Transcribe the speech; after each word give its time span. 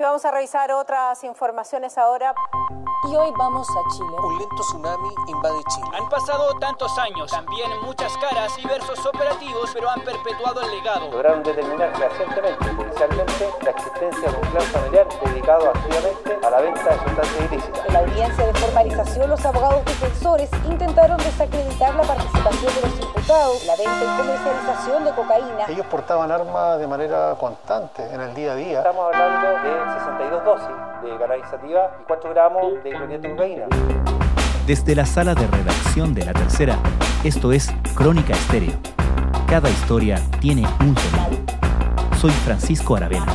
Vamos 0.00 0.24
a 0.24 0.30
revisar 0.30 0.70
otras 0.70 1.24
informaciones 1.24 1.98
ahora. 1.98 2.32
Y 3.10 3.16
hoy 3.16 3.32
vamos 3.36 3.66
a 3.68 3.94
Chile. 3.96 4.16
Un 4.22 4.38
lento 4.38 4.62
tsunami 4.62 5.08
invade 5.26 5.62
Chile. 5.74 5.86
Han 5.98 6.08
pasado 6.08 6.54
tantos 6.60 6.96
años, 6.98 7.30
también 7.30 7.68
muchas 7.82 8.16
caras, 8.18 8.54
diversos 8.56 9.04
operativos, 9.04 9.70
pero 9.74 9.90
han 9.90 10.00
perpetuado 10.02 10.60
el 10.60 10.70
legado. 10.70 11.10
Lograron 11.10 11.42
determinar 11.42 11.96
fehacientemente 11.96 12.64
y 12.64 12.76
judicialmente 12.76 13.50
la 13.62 13.70
existencia 13.70 14.30
de 14.30 14.36
un 14.36 14.42
clan 14.42 14.62
familiar 14.62 15.08
dedicado 15.24 15.68
activamente 15.68 16.46
a 16.46 16.50
la 16.50 16.60
venta 16.60 16.84
de 16.84 16.98
sustancias 16.98 17.50
ilícitas. 17.50 17.86
En 17.86 17.92
la 17.92 17.98
audiencia 18.00 18.46
de 18.46 18.54
formalización, 18.54 19.30
los 19.30 19.46
abogados 19.46 19.84
defensores 19.84 20.50
intentaron 20.68 21.16
desacreditar 21.18 21.94
la 21.94 22.02
participación 22.02 22.74
de 22.74 22.80
los 22.82 23.00
imputados, 23.00 23.64
la 23.64 23.76
venta 23.76 24.04
y 24.04 24.16
comercialización 24.16 25.04
de 25.04 25.14
cocaína. 25.14 25.66
Ellos 25.68 25.86
portaban 25.86 26.30
armas 26.30 26.78
de 26.78 26.86
manera 26.86 27.34
constante 27.38 28.02
en 28.12 28.20
el 28.20 28.34
día 28.34 28.52
a 28.52 28.54
día. 28.56 28.78
Estamos 28.78 29.14
hablando 29.14 29.48
de 29.48 29.87
62 29.94 30.44
dosis 30.44 30.68
de 31.02 31.18
cannabis 31.18 31.44
y 32.00 32.04
4 32.06 32.30
gramos 32.30 32.82
de 32.82 32.90
ingrediente 32.90 33.28
de 33.28 33.34
cocaína. 33.34 33.66
Desde 34.66 34.94
la 34.94 35.06
sala 35.06 35.34
de 35.34 35.46
redacción 35.46 36.14
de 36.14 36.26
La 36.26 36.32
Tercera, 36.32 36.76
esto 37.24 37.52
es 37.52 37.74
Crónica 37.94 38.34
Estéreo. 38.34 38.74
Cada 39.46 39.70
historia 39.70 40.20
tiene 40.40 40.66
un 40.80 40.96
sonido. 40.96 41.42
Soy 42.18 42.30
Francisco 42.30 42.96
Aravena. 42.96 43.26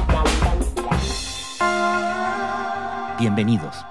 Bienvenidos. 3.18 3.86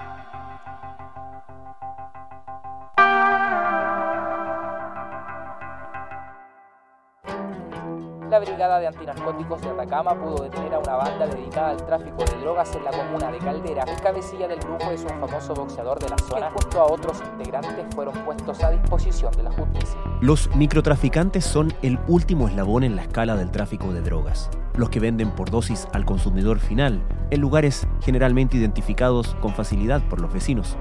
Brigada 9.31 9.55
de 9.61 9.69
Atacama 9.69 10.15
pudo 10.15 10.43
detener 10.43 10.73
a 10.73 10.79
una 10.79 10.95
banda 10.95 11.27
dedicada 11.27 11.69
al 11.69 11.85
tráfico 11.85 12.25
de 12.25 12.41
drogas 12.41 12.75
en 12.75 12.83
la 12.83 12.91
comuna 12.91 13.31
de 13.31 13.37
Caldera. 13.37 13.83
El 13.83 14.01
cabecilla 14.01 14.47
del 14.49 14.59
grupo 14.59 14.91
es 14.91 15.01
un 15.03 15.19
famoso 15.19 15.53
boxeador 15.53 15.99
de 15.99 16.09
la 16.09 16.17
zona, 16.17 16.51
junto 16.51 16.81
a 16.81 16.91
otros 16.91 17.21
integrantes 17.31 17.85
fueron 17.95 18.13
puestos 18.25 18.61
a 18.63 18.71
disposición 18.71 19.31
de 19.33 19.43
la 19.43 19.51
justicia. 19.51 19.97
Los 20.19 20.53
microtraficantes 20.55 21.45
son 21.45 21.73
el 21.81 21.99
último 22.07 22.49
eslabón 22.49 22.83
en 22.83 22.97
la 22.97 23.03
escala 23.03 23.35
del 23.35 23.51
tráfico 23.51 23.93
de 23.93 24.01
drogas. 24.01 24.49
Los 24.75 24.89
que 24.89 24.99
venden 24.99 25.31
por 25.31 25.49
dosis 25.49 25.87
al 25.93 26.03
consumidor 26.03 26.59
final, 26.59 27.01
en 27.29 27.39
lugares 27.39 27.87
generalmente 28.01 28.57
identificados 28.57 29.35
con 29.41 29.53
facilidad 29.53 30.01
por 30.09 30.19
los 30.19 30.33
vecinos. 30.33 30.75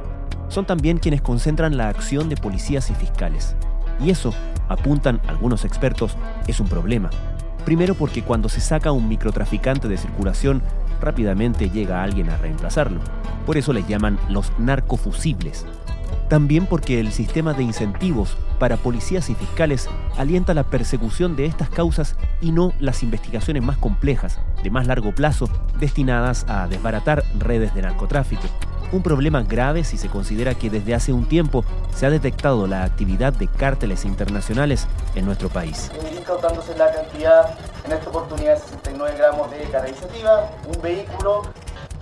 Son 0.48 0.66
también 0.66 0.98
quienes 0.98 1.22
concentran 1.22 1.77
la 1.77 1.88
acción 1.88 2.28
de 2.28 2.36
policías 2.36 2.91
y 2.91 2.94
fiscales. 2.94 3.55
Y 4.00 4.11
eso, 4.11 4.33
apuntan 4.69 5.20
algunos 5.28 5.64
expertos, 5.64 6.16
es 6.48 6.59
un 6.59 6.69
problema. 6.69 7.11
Primero 7.64 7.94
porque 7.94 8.22
cuando 8.22 8.48
se 8.48 8.60
saca 8.60 8.92
un 8.92 9.08
microtraficante 9.08 9.88
de 9.88 9.96
circulación, 9.96 10.62
rápidamente 11.00 11.70
llega 11.70 12.02
alguien 12.02 12.30
a 12.30 12.36
reemplazarlo. 12.36 13.00
Por 13.46 13.56
eso 13.56 13.72
les 13.72 13.86
llaman 13.86 14.19
los 14.28 14.52
narcofusibles. 14.58 15.66
También 16.28 16.66
porque 16.66 16.98
el 16.98 17.12
sistema 17.12 17.52
de 17.52 17.62
incentivos 17.62 18.36
para 18.58 18.77
policías 18.77 19.28
y 19.28 19.34
fiscales 19.34 19.88
alienta 20.16 20.54
la 20.54 20.64
persecución 20.64 21.36
de 21.36 21.46
estas 21.46 21.69
causas 21.69 22.16
y 22.41 22.52
no 22.52 22.72
las 22.78 23.02
investigaciones 23.02 23.62
más 23.62 23.76
complejas, 23.76 24.38
de 24.62 24.70
más 24.70 24.86
largo 24.86 25.14
plazo, 25.14 25.48
destinadas 25.78 26.47
a 26.48 26.69
desbaratar 26.69 27.24
redes 27.38 27.74
de 27.74 27.82
narcotráfico 27.82 28.48
un 28.92 29.02
problema 29.02 29.42
grave 29.42 29.84
si 29.84 29.96
se 29.96 30.08
considera 30.08 30.54
que 30.54 30.70
desde 30.70 30.94
hace 30.94 31.12
un 31.12 31.26
tiempo 31.26 31.64
se 31.94 32.06
ha 32.06 32.10
detectado 32.10 32.66
la 32.66 32.84
actividad 32.84 33.32
de 33.32 33.48
cárteles 33.48 34.04
internacionales 34.04 34.86
en 35.14 35.24
nuestro 35.24 35.48
país. 35.48 35.90
Incautándose 36.16 36.76
la 36.76 36.92
cantidad, 36.92 37.58
en 37.84 37.92
esta 37.92 38.10
oportunidad, 38.10 38.58
69 38.58 39.14
gramos 39.16 39.50
de 39.50 39.62
un 40.66 40.82
vehículo 40.82 41.42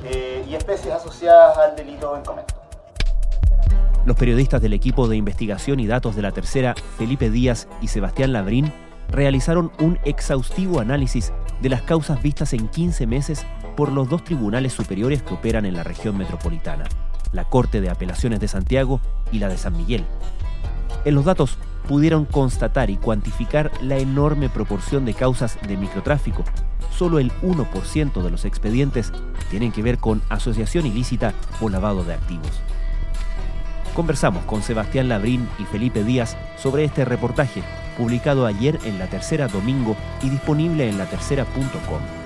eh, 0.04 0.44
y 0.48 0.54
especies 0.54 0.92
asociadas 0.94 1.56
al 1.58 1.76
delito 1.76 2.16
en 2.16 2.24
comento. 2.24 2.54
Los 4.04 4.16
periodistas 4.16 4.62
del 4.62 4.72
equipo 4.72 5.08
de 5.08 5.16
investigación 5.16 5.78
y 5.78 5.86
datos 5.86 6.16
de 6.16 6.22
la 6.22 6.32
tercera, 6.32 6.74
Felipe 6.98 7.30
Díaz 7.30 7.68
y 7.80 7.88
Sebastián 7.88 8.32
Labrín, 8.32 8.72
realizaron 9.10 9.72
un 9.78 9.98
exhaustivo 10.04 10.80
análisis 10.80 11.32
de 11.60 11.68
las 11.68 11.82
causas 11.82 12.22
vistas 12.22 12.52
en 12.52 12.68
15 12.68 13.06
meses 13.06 13.46
por 13.80 13.92
los 13.92 14.10
dos 14.10 14.22
tribunales 14.24 14.74
superiores 14.74 15.22
que 15.22 15.32
operan 15.32 15.64
en 15.64 15.72
la 15.72 15.82
región 15.82 16.18
metropolitana, 16.18 16.84
la 17.32 17.44
Corte 17.44 17.80
de 17.80 17.88
Apelaciones 17.88 18.38
de 18.38 18.46
Santiago 18.46 19.00
y 19.32 19.38
la 19.38 19.48
de 19.48 19.56
San 19.56 19.74
Miguel. 19.74 20.04
En 21.06 21.14
los 21.14 21.24
datos 21.24 21.56
pudieron 21.88 22.26
constatar 22.26 22.90
y 22.90 22.98
cuantificar 22.98 23.72
la 23.80 23.96
enorme 23.96 24.50
proporción 24.50 25.06
de 25.06 25.14
causas 25.14 25.56
de 25.66 25.78
microtráfico. 25.78 26.44
Solo 26.94 27.20
el 27.20 27.32
1% 27.40 28.22
de 28.22 28.30
los 28.30 28.44
expedientes 28.44 29.14
tienen 29.48 29.72
que 29.72 29.82
ver 29.82 29.96
con 29.96 30.20
asociación 30.28 30.84
ilícita 30.84 31.32
o 31.62 31.70
lavado 31.70 32.04
de 32.04 32.12
activos. 32.12 32.60
Conversamos 33.94 34.44
con 34.44 34.62
Sebastián 34.62 35.08
Labrín 35.08 35.48
y 35.58 35.64
Felipe 35.64 36.04
Díaz 36.04 36.36
sobre 36.58 36.84
este 36.84 37.06
reportaje, 37.06 37.62
publicado 37.96 38.44
ayer 38.44 38.78
en 38.84 38.98
La 38.98 39.06
Tercera 39.06 39.48
Domingo 39.48 39.96
y 40.22 40.28
disponible 40.28 40.86
en 40.86 40.98
latercera.com. 40.98 42.19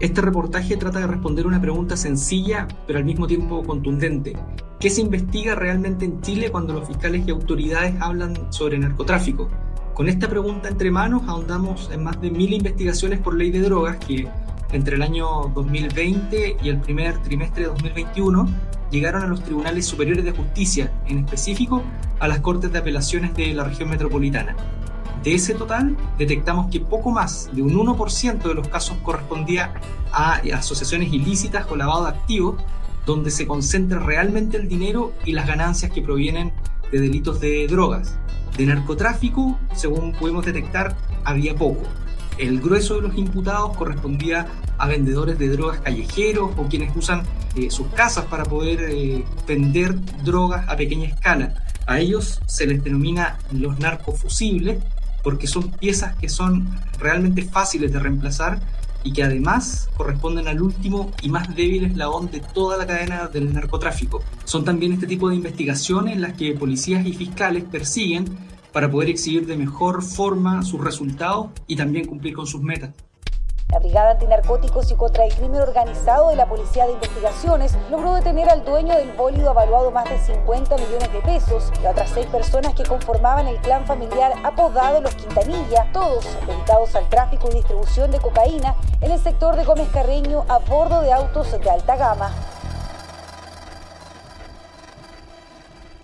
Este 0.00 0.22
reportaje 0.22 0.78
trata 0.78 1.00
de 1.00 1.06
responder 1.06 1.46
una 1.46 1.60
pregunta 1.60 1.94
sencilla, 1.94 2.66
pero 2.86 2.98
al 2.98 3.04
mismo 3.04 3.26
tiempo 3.26 3.62
contundente. 3.62 4.34
¿Qué 4.78 4.88
se 4.88 5.02
investiga 5.02 5.54
realmente 5.54 6.06
en 6.06 6.22
Chile 6.22 6.50
cuando 6.50 6.72
los 6.72 6.88
fiscales 6.88 7.28
y 7.28 7.30
autoridades 7.30 7.94
hablan 8.00 8.50
sobre 8.50 8.78
narcotráfico? 8.78 9.50
Con 9.92 10.08
esta 10.08 10.26
pregunta 10.26 10.70
entre 10.70 10.90
manos 10.90 11.24
ahondamos 11.26 11.90
en 11.92 12.02
más 12.02 12.18
de 12.18 12.30
mil 12.30 12.50
investigaciones 12.54 13.18
por 13.18 13.34
ley 13.34 13.50
de 13.50 13.60
drogas 13.60 13.98
que 13.98 14.26
entre 14.72 14.96
el 14.96 15.02
año 15.02 15.52
2020 15.54 16.56
y 16.62 16.68
el 16.70 16.80
primer 16.80 17.18
trimestre 17.18 17.64
de 17.64 17.68
2021 17.68 18.48
llegaron 18.90 19.22
a 19.22 19.26
los 19.26 19.44
tribunales 19.44 19.84
superiores 19.84 20.24
de 20.24 20.32
justicia, 20.32 20.90
en 21.08 21.18
específico 21.18 21.82
a 22.20 22.26
las 22.26 22.40
cortes 22.40 22.72
de 22.72 22.78
apelaciones 22.78 23.34
de 23.34 23.52
la 23.52 23.64
región 23.64 23.90
metropolitana. 23.90 24.56
De 25.22 25.34
ese 25.34 25.54
total, 25.54 25.96
detectamos 26.18 26.70
que 26.70 26.80
poco 26.80 27.10
más 27.10 27.50
de 27.52 27.62
un 27.62 27.74
1% 27.74 28.42
de 28.42 28.54
los 28.54 28.68
casos 28.68 28.96
correspondía 29.02 29.74
a 30.12 30.40
asociaciones 30.54 31.12
ilícitas 31.12 31.66
o 31.70 31.76
lavado 31.76 32.04
de 32.04 32.10
activos, 32.10 32.56
donde 33.04 33.30
se 33.30 33.46
concentra 33.46 33.98
realmente 33.98 34.56
el 34.56 34.68
dinero 34.68 35.12
y 35.26 35.32
las 35.32 35.46
ganancias 35.46 35.92
que 35.92 36.00
provienen 36.00 36.52
de 36.90 37.00
delitos 37.00 37.38
de 37.40 37.66
drogas. 37.68 38.16
De 38.56 38.64
narcotráfico, 38.64 39.58
según 39.74 40.12
pudimos 40.12 40.46
detectar, 40.46 40.96
había 41.24 41.54
poco. 41.54 41.82
El 42.38 42.58
grueso 42.60 42.96
de 42.96 43.02
los 43.02 43.18
imputados 43.18 43.76
correspondía 43.76 44.46
a 44.78 44.88
vendedores 44.88 45.38
de 45.38 45.48
drogas 45.48 45.80
callejeros 45.80 46.52
o 46.56 46.66
quienes 46.68 46.96
usan 46.96 47.22
eh, 47.56 47.70
sus 47.70 47.88
casas 47.88 48.24
para 48.24 48.44
poder 48.44 48.80
eh, 48.88 49.24
vender 49.46 49.94
drogas 50.24 50.66
a 50.66 50.76
pequeña 50.76 51.08
escala. 51.08 51.54
A 51.86 52.00
ellos 52.00 52.40
se 52.46 52.66
les 52.66 52.82
denomina 52.82 53.38
los 53.52 53.78
narcofusibles 53.78 54.78
porque 55.22 55.46
son 55.46 55.70
piezas 55.70 56.16
que 56.16 56.28
son 56.28 56.68
realmente 56.98 57.42
fáciles 57.42 57.92
de 57.92 57.98
reemplazar 57.98 58.60
y 59.02 59.12
que 59.12 59.22
además 59.22 59.88
corresponden 59.96 60.48
al 60.48 60.60
último 60.60 61.10
y 61.22 61.28
más 61.28 61.54
débil 61.54 61.84
eslabón 61.84 62.30
de 62.30 62.40
toda 62.40 62.76
la 62.76 62.86
cadena 62.86 63.28
del 63.28 63.52
narcotráfico. 63.52 64.22
Son 64.44 64.64
también 64.64 64.92
este 64.92 65.06
tipo 65.06 65.28
de 65.28 65.36
investigaciones 65.36 66.18
las 66.18 66.34
que 66.34 66.54
policías 66.54 67.06
y 67.06 67.12
fiscales 67.12 67.64
persiguen 67.64 68.24
para 68.72 68.90
poder 68.90 69.08
exhibir 69.08 69.46
de 69.46 69.56
mejor 69.56 70.02
forma 70.02 70.62
sus 70.62 70.80
resultados 70.80 71.48
y 71.66 71.76
también 71.76 72.06
cumplir 72.06 72.34
con 72.34 72.46
sus 72.46 72.62
metas. 72.62 72.90
La 73.70 73.78
Brigada 73.78 74.10
Antinarcóticos 74.12 74.90
y 74.90 74.96
contra 74.96 75.24
el 75.24 75.32
Crimen 75.32 75.60
Organizado 75.60 76.30
de 76.30 76.36
la 76.36 76.46
Policía 76.46 76.86
de 76.86 76.92
Investigaciones 76.92 77.76
logró 77.88 78.14
detener 78.14 78.48
al 78.48 78.64
dueño 78.64 78.96
del 78.96 79.12
bólido 79.12 79.50
avaluado 79.50 79.92
más 79.92 80.08
de 80.10 80.18
50 80.18 80.76
millones 80.76 81.12
de 81.12 81.20
pesos 81.20 81.70
y 81.80 81.86
a 81.86 81.90
otras 81.90 82.10
seis 82.10 82.26
personas 82.26 82.74
que 82.74 82.82
conformaban 82.82 83.46
el 83.46 83.58
clan 83.58 83.86
familiar 83.86 84.32
apodado 84.42 85.00
Los 85.00 85.14
Quintanilla, 85.14 85.86
todos 85.92 86.24
dedicados 86.46 86.96
al 86.96 87.08
tráfico 87.08 87.48
y 87.50 87.54
distribución 87.54 88.10
de 88.10 88.18
cocaína 88.18 88.74
en 89.00 89.12
el 89.12 89.20
sector 89.20 89.54
de 89.54 89.64
Gómez 89.64 89.88
Carreño 89.90 90.44
a 90.48 90.58
bordo 90.58 91.00
de 91.02 91.12
autos 91.12 91.52
de 91.52 91.70
alta 91.70 91.96
gama. 91.96 92.32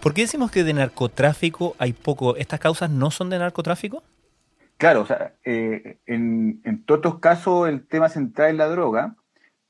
¿Por 0.00 0.14
qué 0.14 0.20
decimos 0.20 0.52
que 0.52 0.62
de 0.62 0.73
narcotráfico 0.73 1.75
hay 1.79 1.93
poco? 1.93 2.37
¿Estas 2.37 2.61
causas 2.61 2.90
no 2.90 3.11
son 3.11 3.29
de 3.29 3.40
narcotráfico? 3.40 4.05
Claro, 4.78 5.02
o 5.02 5.06
sea, 5.06 5.34
eh, 5.44 5.99
en, 6.06 6.84
todos 6.84 6.99
estos 6.99 7.19
casos 7.20 7.69
el 7.69 7.87
tema 7.87 8.08
central 8.11 8.50
es 8.50 8.56
la 8.56 8.69
droga, 8.69 9.17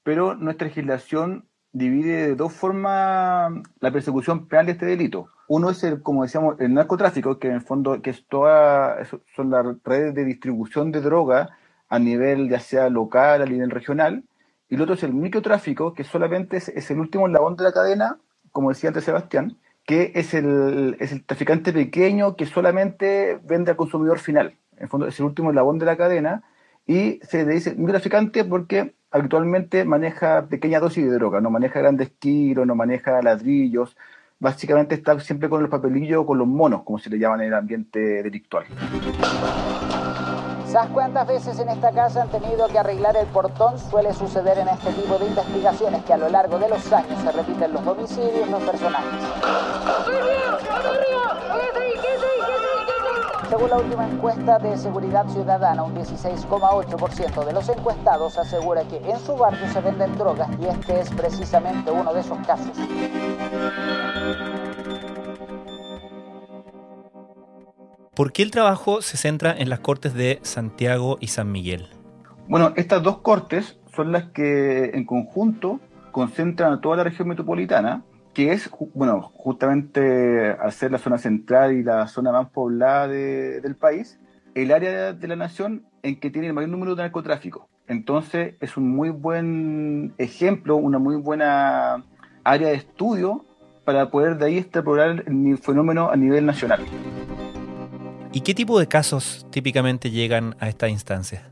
pero 0.03 0.35
nuestra 0.35 0.67
legislación 0.67 1.49
divide 1.73 2.29
de 2.29 2.35
dos 2.35 2.53
formas 2.53 3.53
la 3.81 3.93
persecución 3.93 4.49
penal 4.49 4.67
de 4.67 4.73
este 4.73 4.87
delito. 4.87 5.29
Uno 5.49 5.71
es 5.71 5.85
el, 5.85 6.03
como 6.03 6.25
decíamos, 6.25 6.61
el 6.61 6.75
narcotráfico, 6.75 7.39
que 7.39 7.49
en 7.49 7.55
el 7.55 7.61
fondo 7.61 8.03
que 8.03 8.11
es 8.11 8.27
toda, 8.27 8.99
son 9.37 9.51
las 9.51 9.65
redes 9.85 10.15
de 10.15 10.25
distribución 10.25 10.91
de 10.91 11.01
droga 11.01 11.51
a 11.89 11.99
nivel 12.01 12.49
ya 12.49 12.59
sea 12.59 12.91
local, 12.91 13.43
a 13.43 13.47
nivel 13.47 13.71
regional, 13.71 14.25
y 14.69 14.75
el 14.75 14.83
otro 14.83 14.95
es 14.95 15.05
el 15.05 15.15
microtráfico, 15.15 15.95
que 15.95 16.03
solamente 16.03 16.57
es, 16.57 16.69
es 16.69 16.91
el 16.91 16.99
último 16.99 17.29
eslabón 17.29 17.55
de 17.57 17.63
la 17.65 17.73
cadena, 17.73 18.19
como 18.51 18.71
decía 18.71 18.89
antes 18.89 19.05
Sebastián, 19.05 19.57
que 19.85 20.11
es 20.17 20.35
el, 20.35 20.97
es 20.99 21.13
el 21.13 21.25
traficante 21.25 21.73
pequeño 21.73 22.35
que 22.35 22.47
solamente 22.47 23.39
vende 23.45 23.71
al 23.71 23.77
consumidor 23.77 24.19
final. 24.19 24.57
En 24.77 24.85
el 24.85 24.89
fondo 24.89 25.07
es 25.07 25.19
el 25.19 25.27
último 25.27 25.51
eslabón 25.51 25.79
de 25.79 25.87
la 25.87 25.97
cadena 25.97 26.43
y 26.87 27.19
se 27.23 27.45
le 27.45 27.55
dice 27.55 27.73
traficante 27.73 28.45
porque 28.45 28.95
habitualmente 29.11 29.85
maneja 29.85 30.47
pequeña 30.47 30.81
dosis 30.81 31.05
de 31.05 31.13
droga, 31.13 31.41
no 31.41 31.51
maneja 31.51 31.81
grandes 31.81 32.11
kilos, 32.19 32.67
no 32.67 32.75
maneja 32.75 33.23
ladrillos, 33.23 33.97
básicamente 34.39 34.95
está 34.95 35.19
siempre 35.21 35.49
con 35.49 35.63
el 35.63 35.69
papelillo 35.69 36.23
o 36.23 36.27
con 36.27 36.39
los 36.39 36.47
monos, 36.47 36.83
como 36.83 36.99
se 36.99 37.11
le 37.11 37.19
llaman 37.19 37.41
en 37.41 37.49
el 37.49 37.55
ambiente 37.55 38.23
delictual. 38.23 38.67
¿Sabes 40.67 40.91
cuántas 40.91 41.27
veces 41.27 41.59
en 41.59 41.71
esta 41.71 41.91
casa 41.93 42.23
han 42.23 42.31
tenido 42.31 42.69
que 42.69 42.79
arreglar 42.79 43.17
el 43.17 43.27
portón? 43.29 43.79
Suele 43.79 44.13
suceder 44.13 44.59
en 44.59 44.69
este 44.69 44.93
tipo 44.93 45.17
de 45.19 45.27
investigaciones 45.27 46.05
que 46.05 46.13
a 46.13 46.19
lo 46.19 46.29
largo 46.29 46.59
de 46.59 46.69
los 46.69 46.93
años 46.93 47.19
se 47.23 47.33
repiten 47.33 47.73
los 47.73 47.87
homicidios, 47.87 48.51
los 48.51 48.63
personajes. 48.63 50.36
Según 53.49 53.71
la 53.71 53.79
última 53.79 54.09
encuesta 54.09 54.59
de 54.59 54.77
Seguridad 54.77 55.29
Ciudadana, 55.29 55.85
un 55.85 55.95
16,8% 55.95 57.45
de 57.45 57.53
los 57.53 57.69
encuestados 57.69 58.37
asegura 58.39 58.83
que 58.89 58.97
en 58.97 59.19
su 59.21 59.37
barrio 59.37 59.69
se 59.73 59.81
venden 59.81 60.19
drogas 60.19 60.49
y 60.61 60.67
este 60.67 61.01
es 61.01 61.11
precisamente 61.11 61.93
uno 61.93 62.13
de 62.13 62.21
esos 62.21 62.39
casos. 62.45 62.77
¿Por 68.17 68.33
qué 68.33 68.43
el 68.43 68.51
trabajo 68.51 69.01
se 69.01 69.17
centra 69.17 69.55
en 69.57 69.71
las 69.71 69.79
cortes 69.79 70.15
de 70.15 70.41
Santiago 70.43 71.17
y 71.21 71.29
San 71.29 71.53
Miguel? 71.53 71.89
Bueno, 72.49 72.73
estas 72.75 73.03
dos 73.03 73.19
cortes 73.19 73.79
son 73.95 74.11
las 74.11 74.25
que 74.31 74.87
en 74.87 75.05
conjunto 75.07 75.79
concentran 76.11 76.73
a 76.73 76.81
toda 76.81 76.97
la 76.97 77.05
región 77.05 77.29
metropolitana 77.29 78.03
que 78.37 78.53
es, 78.53 78.69
bueno, 78.93 79.33
justamente 79.35 80.51
al 80.51 80.71
ser 80.71 80.93
la 80.93 80.99
zona 80.99 81.17
central 81.17 81.73
y 81.73 81.83
la 81.83 82.07
zona 82.07 82.33
más 82.33 82.51
poblada 82.51 83.09
del 83.09 83.77
país, 83.77 84.21
el 84.55 84.73
área 84.73 85.15
de 85.15 85.27
la 85.29 85.37
nación 85.37 85.87
en 86.03 86.21
que 86.21 86.29
tiene 86.29 86.49
el 86.49 86.53
mayor 86.53 86.69
número 86.69 86.95
de 86.95 87.03
narcotráfico. 87.03 87.67
Entonces 87.89 88.57
es 88.61 88.77
un 88.77 88.95
muy 88.95 89.09
buen 89.09 90.13
ejemplo, 90.19 90.77
una 90.77 90.99
muy 90.99 91.17
buena 91.17 92.05
área 92.45 92.69
de 92.69 92.75
estudio 92.75 93.47
para 93.87 94.11
poder 94.11 94.37
de 94.37 94.45
ahí 94.45 94.59
extrapolar 94.59 95.25
el 95.27 95.57
fenómeno 95.57 96.11
a 96.11 96.17
nivel 96.17 96.45
nacional. 96.45 96.85
¿Y 98.33 98.43
qué 98.43 98.53
tipo 98.53 98.79
de 98.79 98.87
casos 98.87 99.47
típicamente 99.49 100.11
llegan 100.11 100.57
a 100.61 100.69
esta 100.69 100.91
instancia? 100.91 101.49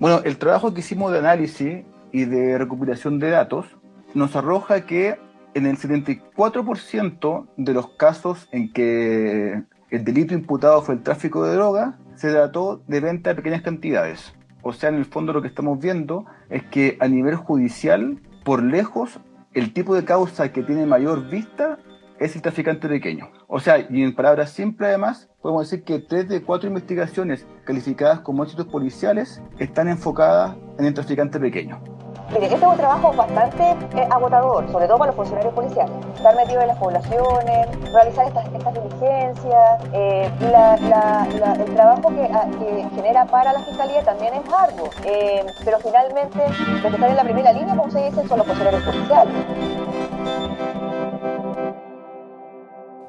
Bueno, 0.00 0.20
el 0.22 0.36
trabajo 0.36 0.74
que 0.74 0.80
hicimos 0.80 1.12
de 1.12 1.20
análisis 1.20 1.86
y 2.12 2.26
de 2.26 2.58
recuperación 2.58 3.18
de 3.20 3.30
datos 3.30 3.64
nos 4.12 4.36
arroja 4.36 4.84
que 4.84 5.24
en 5.56 5.64
el 5.64 5.78
74% 5.78 7.46
de 7.56 7.72
los 7.72 7.88
casos 7.88 8.46
en 8.52 8.74
que 8.74 9.62
el 9.88 10.04
delito 10.04 10.34
imputado 10.34 10.82
fue 10.82 10.96
el 10.96 11.02
tráfico 11.02 11.44
de 11.44 11.54
drogas, 11.54 11.94
se 12.14 12.30
trató 12.30 12.82
de 12.86 13.00
venta 13.00 13.30
de 13.30 13.36
pequeñas 13.36 13.62
cantidades. 13.62 14.34
O 14.60 14.74
sea, 14.74 14.90
en 14.90 14.96
el 14.96 15.06
fondo 15.06 15.32
lo 15.32 15.40
que 15.40 15.48
estamos 15.48 15.80
viendo 15.80 16.26
es 16.50 16.62
que 16.64 16.98
a 17.00 17.08
nivel 17.08 17.36
judicial, 17.36 18.20
por 18.44 18.62
lejos, 18.62 19.18
el 19.54 19.72
tipo 19.72 19.94
de 19.94 20.04
causa 20.04 20.52
que 20.52 20.62
tiene 20.62 20.84
mayor 20.84 21.30
vista 21.30 21.78
es 22.20 22.36
el 22.36 22.42
traficante 22.42 22.86
pequeño. 22.86 23.30
O 23.46 23.58
sea, 23.58 23.78
y 23.78 24.02
en 24.02 24.14
palabras 24.14 24.50
simples 24.50 24.88
además, 24.88 25.30
podemos 25.40 25.70
decir 25.70 25.84
que 25.84 26.00
tres 26.00 26.28
de 26.28 26.42
cuatro 26.42 26.68
investigaciones 26.68 27.46
calificadas 27.64 28.20
como 28.20 28.44
éxitos 28.44 28.66
policiales 28.66 29.40
están 29.58 29.88
enfocadas 29.88 30.54
en 30.78 30.84
el 30.84 30.92
traficante 30.92 31.40
pequeño. 31.40 31.95
Mire, 32.32 32.46
este 32.46 32.56
es 32.56 32.62
un 32.62 32.76
trabajo 32.76 33.12
bastante 33.12 33.62
eh, 33.96 34.08
agotador, 34.10 34.70
sobre 34.72 34.86
todo 34.86 34.98
para 34.98 35.12
los 35.12 35.16
funcionarios 35.16 35.54
policiales. 35.54 35.94
Estar 36.16 36.34
metido 36.34 36.60
en 36.60 36.68
las 36.68 36.78
poblaciones, 36.78 37.92
realizar 37.92 38.26
estas, 38.26 38.44
diligencias, 38.52 39.80
eh, 39.92 40.28
el 40.40 41.74
trabajo 41.74 42.12
ah, 42.32 42.48
que, 42.58 42.88
genera 42.96 43.24
para 43.26 43.52
la 43.52 43.60
fiscalía 43.60 44.02
también 44.02 44.34
es 44.34 44.52
arduo. 44.52 44.90
Eh, 45.04 45.46
pero 45.64 45.78
finalmente, 45.78 46.38
los 46.48 46.82
que 46.82 46.88
están 46.88 47.10
en 47.10 47.16
la 47.16 47.24
primera 47.24 47.52
línea, 47.52 47.76
como 47.76 47.90
se 47.90 48.04
dice, 48.04 48.26
son 48.26 48.38
los 48.38 48.46
funcionarios 48.46 48.82
policiales. 48.82 49.34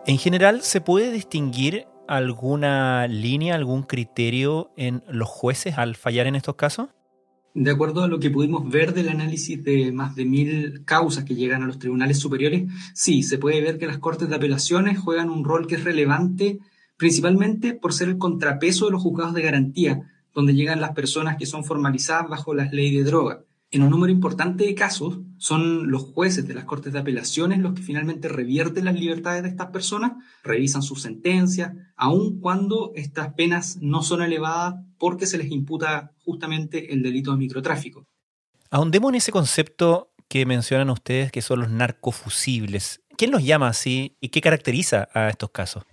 En 0.06 0.18
general, 0.20 0.62
¿se 0.62 0.80
puede 0.80 1.12
distinguir 1.12 1.88
alguna 2.08 3.08
línea, 3.08 3.56
algún 3.56 3.84
criterio 3.84 4.70
en 4.78 5.04
los 5.08 5.28
jueces 5.28 5.78
al 5.78 5.96
fallar 5.96 6.28
en 6.28 6.36
estos 6.36 6.56
casos? 6.56 6.90
De 7.60 7.72
acuerdo 7.72 8.04
a 8.04 8.08
lo 8.08 8.20
que 8.20 8.30
pudimos 8.30 8.70
ver 8.70 8.94
del 8.94 9.10
análisis 9.10 9.64
de 9.64 9.92
más 9.92 10.16
de 10.16 10.26
mil 10.26 10.86
causas 10.86 11.24
que 11.24 11.34
llegan 11.34 11.64
a 11.64 11.66
los 11.66 11.80
tribunales 11.80 12.20
superiores, 12.20 12.72
sí, 12.94 13.24
se 13.24 13.40
puede 13.40 13.62
ver 13.62 13.80
que 13.80 13.88
las 13.88 13.98
cortes 13.98 14.30
de 14.30 14.36
apelaciones 14.36 15.00
juegan 15.00 15.32
un 15.32 15.44
rol 15.44 15.66
que 15.66 15.74
es 15.74 15.84
relevante 15.84 16.60
principalmente 16.98 17.74
por 17.74 17.94
ser 17.94 18.10
el 18.10 18.20
contrapeso 18.20 18.86
de 18.86 18.92
los 18.92 19.02
juzgados 19.02 19.34
de 19.34 19.42
garantía, 19.42 20.04
donde 20.36 20.54
llegan 20.54 20.80
las 20.80 20.92
personas 20.92 21.38
que 21.38 21.48
son 21.48 21.64
formalizadas 21.64 22.30
bajo 22.30 22.54
las 22.54 22.72
leyes 22.74 23.04
de 23.04 23.10
droga. 23.10 23.42
En 23.70 23.84
un 23.84 23.90
número 23.90 24.14
importante 24.14 24.64
de 24.64 24.76
casos, 24.76 25.20
son 25.38 25.92
los 25.92 26.04
jueces 26.04 26.48
de 26.48 26.54
las 26.54 26.64
Cortes 26.64 26.94
de 26.94 27.00
Apelaciones 27.00 27.60
los 27.60 27.74
que 27.74 27.82
finalmente 27.82 28.30
revierten 28.30 28.86
las 28.86 28.98
libertades 28.98 29.44
de 29.44 29.50
estas 29.50 29.72
personas, 29.72 30.14
revisan 30.42 30.82
sus 30.82 31.02
sentencias, 31.02 31.74
aun 31.98 32.40
cuando 32.40 32.94
estas 32.96 33.34
penas 33.34 33.78
no 33.82 34.04
son 34.04 34.22
elevadas 34.22 34.76
porque 34.98 35.26
se 35.26 35.38
les 35.38 35.52
imputa 35.52 36.14
justamente 36.24 36.94
el 36.94 37.04
delito 37.04 37.32
de 37.32 37.38
microtráfico. 37.38 38.06
Ahondemos 38.72 39.10
en 39.10 39.16
ese 39.16 39.34
concepto 39.34 40.14
que 40.30 40.46
mencionan 40.46 40.90
ustedes 40.90 41.32
que 41.32 41.42
son 41.42 41.60
los 41.60 41.70
narcofusibles. 41.70 43.02
¿Quién 43.18 43.32
los 43.32 43.44
llama 43.44 43.68
así 43.68 44.16
y 44.22 44.30
qué 44.30 44.40
caracteriza 44.40 45.10
a 45.14 45.28
estos 45.28 45.52
casos? 45.52 45.84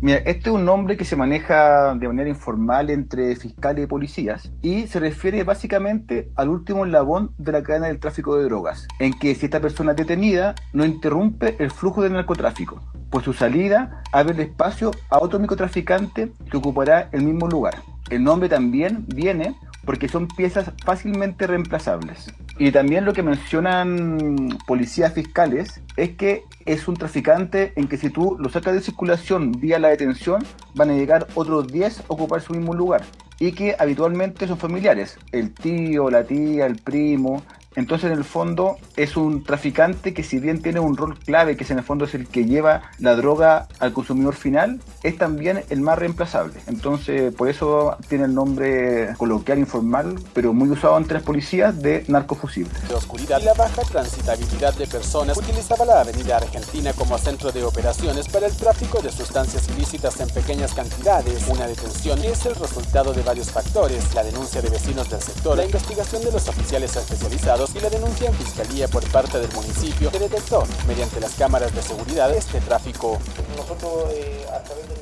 Mira, 0.00 0.18
este 0.18 0.48
es 0.48 0.54
un 0.54 0.64
nombre 0.64 0.96
que 0.96 1.04
se 1.04 1.16
maneja 1.16 1.92
de 1.96 2.06
manera 2.06 2.28
informal 2.28 2.88
entre 2.88 3.34
fiscales 3.34 3.82
y 3.82 3.86
policías 3.88 4.52
y 4.62 4.86
se 4.86 5.00
refiere 5.00 5.42
básicamente 5.42 6.30
al 6.36 6.50
último 6.50 6.86
eslabón 6.86 7.32
de 7.36 7.50
la 7.50 7.64
cadena 7.64 7.88
del 7.88 7.98
tráfico 7.98 8.36
de 8.36 8.44
drogas, 8.44 8.86
en 9.00 9.12
que 9.12 9.34
si 9.34 9.46
esta 9.46 9.58
persona 9.58 9.90
es 9.90 9.96
detenida 9.96 10.54
no 10.72 10.84
interrumpe 10.84 11.56
el 11.58 11.72
flujo 11.72 12.02
del 12.02 12.12
narcotráfico, 12.12 12.80
pues 13.10 13.24
su 13.24 13.32
salida 13.32 14.04
abre 14.12 14.40
espacio 14.40 14.92
a 15.10 15.18
otro 15.18 15.40
microtraficante 15.40 16.32
que 16.48 16.56
ocupará 16.56 17.08
el 17.10 17.22
mismo 17.22 17.48
lugar. 17.48 17.82
El 18.08 18.22
nombre 18.22 18.48
también 18.48 19.04
viene 19.08 19.56
porque 19.84 20.08
son 20.08 20.28
piezas 20.28 20.70
fácilmente 20.84 21.48
reemplazables. 21.48 22.32
Y 22.60 22.72
también 22.72 23.04
lo 23.04 23.12
que 23.12 23.22
mencionan 23.22 24.58
policías 24.66 25.14
fiscales 25.14 25.80
es 25.96 26.16
que 26.16 26.42
es 26.66 26.88
un 26.88 26.96
traficante 26.96 27.72
en 27.76 27.86
que 27.86 27.96
si 27.96 28.10
tú 28.10 28.36
lo 28.38 28.48
sacas 28.48 28.74
de 28.74 28.80
circulación 28.80 29.52
vía 29.52 29.78
la 29.78 29.88
detención, 29.88 30.44
van 30.74 30.90
a 30.90 30.94
llegar 30.94 31.28
otros 31.34 31.68
10 31.68 32.00
a 32.00 32.02
ocupar 32.08 32.40
su 32.40 32.54
mismo 32.54 32.74
lugar. 32.74 33.02
Y 33.38 33.52
que 33.52 33.76
habitualmente 33.78 34.48
son 34.48 34.58
familiares, 34.58 35.18
el 35.30 35.54
tío, 35.54 36.10
la 36.10 36.24
tía, 36.24 36.66
el 36.66 36.76
primo, 36.76 37.44
entonces, 37.78 38.10
en 38.10 38.18
el 38.18 38.24
fondo, 38.24 38.76
es 38.96 39.16
un 39.16 39.44
traficante 39.44 40.12
que 40.12 40.24
si 40.24 40.40
bien 40.40 40.60
tiene 40.60 40.80
un 40.80 40.96
rol 40.96 41.16
clave, 41.16 41.56
que 41.56 41.62
es 41.62 41.70
en 41.70 41.78
el 41.78 41.84
fondo 41.84 42.06
es 42.06 42.14
el 42.14 42.26
que 42.26 42.44
lleva 42.44 42.90
la 42.98 43.14
droga 43.14 43.68
al 43.78 43.92
consumidor 43.92 44.34
final, 44.34 44.80
es 45.04 45.16
también 45.16 45.62
el 45.70 45.80
más 45.80 45.96
reemplazable. 45.96 46.54
Entonces, 46.66 47.32
por 47.32 47.48
eso 47.48 47.96
tiene 48.08 48.24
el 48.24 48.34
nombre 48.34 49.14
coloquial 49.16 49.60
informal, 49.60 50.16
pero 50.34 50.52
muy 50.52 50.68
usado 50.70 50.98
entre 50.98 51.14
las 51.14 51.22
policías, 51.22 51.80
de 51.80 52.04
narcofusible. 52.08 52.72
De 52.88 52.94
oscuridad 52.94 53.40
y 53.40 53.44
la 53.44 53.54
baja 53.54 53.82
transitabilidad 53.82 54.74
de 54.74 54.88
personas 54.88 55.38
utilizaba 55.38 55.84
la 55.84 56.00
avenida 56.00 56.38
Argentina 56.38 56.92
como 56.94 57.16
centro 57.16 57.52
de 57.52 57.62
operaciones 57.62 58.26
para 58.28 58.46
el 58.46 58.56
tráfico 58.56 59.00
de 59.00 59.12
sustancias 59.12 59.68
ilícitas 59.68 60.18
en 60.18 60.28
pequeñas 60.30 60.74
cantidades. 60.74 61.46
Una 61.48 61.68
detención 61.68 62.18
es 62.24 62.44
el 62.44 62.56
resultado 62.56 63.12
de 63.12 63.22
varios 63.22 63.52
factores, 63.52 64.12
la 64.14 64.24
denuncia 64.24 64.60
de 64.60 64.68
vecinos 64.68 65.08
del 65.08 65.20
sector, 65.20 65.56
la 65.56 65.64
investigación 65.64 66.24
de 66.24 66.32
los 66.32 66.48
oficiales 66.48 66.96
especializados, 66.96 67.67
y 67.74 67.80
la 67.80 67.90
denuncia 67.90 68.28
en 68.28 68.34
fiscalía 68.34 68.88
por 68.88 69.06
parte 69.10 69.38
del 69.38 69.52
municipio 69.52 70.10
que 70.10 70.18
detectó 70.18 70.62
mediante 70.86 71.20
las 71.20 71.34
cámaras 71.34 71.74
de 71.74 71.82
seguridad 71.82 72.34
este 72.34 72.60
tráfico. 72.60 73.18
Nosotros 73.56 74.12
eh, 74.12 74.44
a 74.48 74.62
través 74.62 74.88
de 74.88 74.94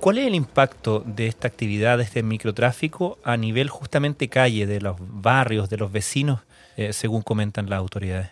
¿Cuál 0.00 0.18
es 0.18 0.26
el 0.26 0.34
impacto 0.34 1.04
de 1.06 1.28
esta 1.28 1.46
actividad, 1.46 1.98
de 1.98 2.04
este 2.04 2.24
microtráfico, 2.24 3.18
a 3.22 3.36
nivel 3.36 3.68
justamente 3.68 4.28
calle, 4.28 4.66
de 4.66 4.80
los 4.80 4.96
barrios, 4.98 5.70
de 5.70 5.76
los 5.76 5.92
vecinos, 5.92 6.40
eh, 6.76 6.92
según 6.92 7.22
comentan 7.22 7.70
las 7.70 7.78
autoridades? 7.78 8.30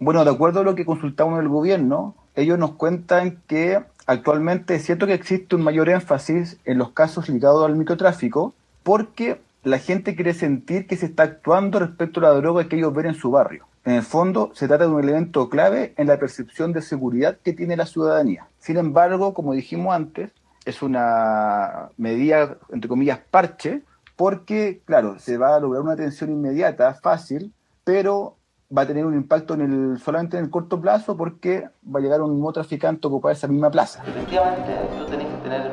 Bueno, 0.00 0.24
de 0.24 0.32
acuerdo 0.32 0.60
a 0.60 0.64
lo 0.64 0.74
que 0.74 0.84
consultamos 0.84 1.34
en 1.34 1.44
el 1.44 1.48
gobierno, 1.48 2.16
ellos 2.34 2.58
nos 2.58 2.72
cuentan 2.72 3.40
que 3.46 3.80
actualmente 4.06 4.74
es 4.74 4.84
cierto 4.84 5.06
que 5.06 5.14
existe 5.14 5.54
un 5.54 5.62
mayor 5.62 5.88
énfasis 5.90 6.56
en 6.64 6.78
los 6.78 6.90
casos 6.90 7.28
ligados 7.28 7.64
al 7.64 7.76
microtráfico, 7.76 8.52
porque 8.82 9.38
la 9.64 9.78
gente 9.78 10.14
quiere 10.14 10.34
sentir 10.34 10.86
que 10.86 10.96
se 10.96 11.06
está 11.06 11.22
actuando 11.24 11.78
respecto 11.78 12.20
a 12.20 12.24
la 12.24 12.30
droga 12.30 12.68
que 12.68 12.76
ellos 12.76 12.92
ven 12.92 13.06
en 13.06 13.14
su 13.14 13.30
barrio. 13.30 13.66
En 13.84 13.94
el 13.94 14.02
fondo, 14.02 14.50
se 14.54 14.68
trata 14.68 14.84
de 14.84 14.90
un 14.90 15.02
elemento 15.02 15.48
clave 15.48 15.94
en 15.96 16.06
la 16.06 16.18
percepción 16.18 16.72
de 16.72 16.82
seguridad 16.82 17.38
que 17.42 17.52
tiene 17.52 17.76
la 17.76 17.86
ciudadanía. 17.86 18.46
Sin 18.58 18.76
embargo, 18.76 19.34
como 19.34 19.54
dijimos 19.54 19.94
antes, 19.94 20.30
es 20.64 20.82
una 20.82 21.90
medida, 21.96 22.58
entre 22.70 22.88
comillas, 22.88 23.18
parche, 23.30 23.82
porque, 24.14 24.82
claro, 24.84 25.18
se 25.18 25.36
va 25.36 25.56
a 25.56 25.60
lograr 25.60 25.82
una 25.82 25.92
atención 25.92 26.30
inmediata, 26.30 26.94
fácil, 26.94 27.52
pero 27.82 28.36
va 28.76 28.82
a 28.82 28.86
tener 28.86 29.04
un 29.04 29.14
impacto 29.14 29.54
en 29.54 29.60
el, 29.60 29.98
solamente 29.98 30.38
en 30.38 30.44
el 30.44 30.50
corto 30.50 30.80
plazo 30.80 31.16
porque 31.16 31.68
va 31.84 31.98
a 31.98 32.02
llegar 32.02 32.22
un 32.22 32.30
nuevo 32.30 32.52
traficante 32.52 33.06
a 33.06 33.08
ocupar 33.08 33.32
esa 33.32 33.48
misma 33.48 33.70
plaza. 33.70 34.02
Efectivamente, 34.06 34.72
tú 34.96 35.06
tenés 35.06 35.26
que 35.26 35.42
tener 35.42 35.70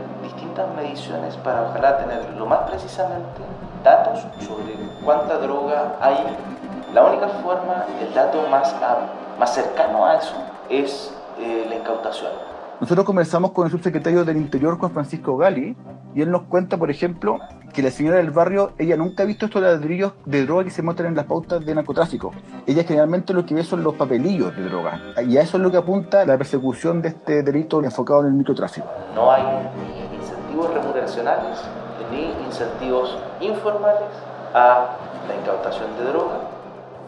distintas 0.60 0.76
mediciones 0.76 1.36
para 1.38 1.64
ojalá 1.64 1.98
tener 1.98 2.34
lo 2.38 2.46
más 2.46 2.70
precisamente 2.70 3.42
datos 3.84 4.20
sobre 4.40 4.74
cuánta 5.04 5.38
droga 5.38 5.96
hay. 6.02 6.18
La 6.94 7.06
única 7.06 7.28
forma, 7.28 7.86
el 8.02 8.14
dato 8.14 8.48
más, 8.50 8.76
más 9.40 9.54
cercano 9.54 10.06
a 10.06 10.16
eso 10.16 10.36
es 10.70 11.14
eh, 11.40 11.66
la 11.70 11.76
incautación. 11.76 12.32
Nosotros 12.80 13.06
conversamos 13.06 13.52
con 13.52 13.66
el 13.66 13.72
subsecretario 13.72 14.24
del 14.24 14.38
Interior, 14.38 14.78
Juan 14.78 14.92
Francisco 14.92 15.36
Gali, 15.38 15.76
y 16.16 16.22
él 16.22 16.32
nos 16.32 16.44
cuenta, 16.44 16.78
por 16.78 16.90
ejemplo, 16.90 17.38
que 17.74 17.84
la 17.84 17.92
señora 17.92 18.18
del 18.18 18.32
barrio, 18.32 18.72
ella 18.78 18.96
nunca 18.98 19.24
ha 19.24 19.26
visto 19.26 19.46
estos 19.46 19.62
ladrillos 19.62 20.14
de 20.26 20.46
droga 20.46 20.64
que 20.64 20.72
se 20.72 20.82
muestran 20.82 21.10
en 21.10 21.16
las 21.16 21.26
pautas 21.26 21.64
de 21.64 21.76
narcotráfico. 21.76 22.32
Ella 22.66 22.84
generalmente 22.84 23.34
lo 23.34 23.46
que 23.46 23.54
ve 23.54 23.64
son 23.64 23.84
los 23.84 23.96
papelillos 23.96 24.56
de 24.56 24.64
droga. 24.64 25.00
Y 25.28 25.38
a 25.38 25.42
eso 25.42 25.58
es 25.58 25.64
lo 25.64 25.70
que 25.70 25.78
apunta 25.78 26.26
la 26.26 26.38
persecución 26.38 27.02
de 27.02 27.10
este 27.10 27.44
delito 27.44 27.84
enfocado 27.84 28.22
en 28.22 28.28
el 28.28 28.34
microtráfico. 28.34 28.88
No 29.14 29.32
hay 29.32 29.44
incentivos 30.50 30.74
remuneracionales 30.74 31.60
ni 32.12 32.46
incentivos 32.46 33.18
informales 33.40 34.10
a 34.54 34.98
la 35.28 35.36
incautación 35.36 35.96
de 35.98 36.06
droga 36.06 36.40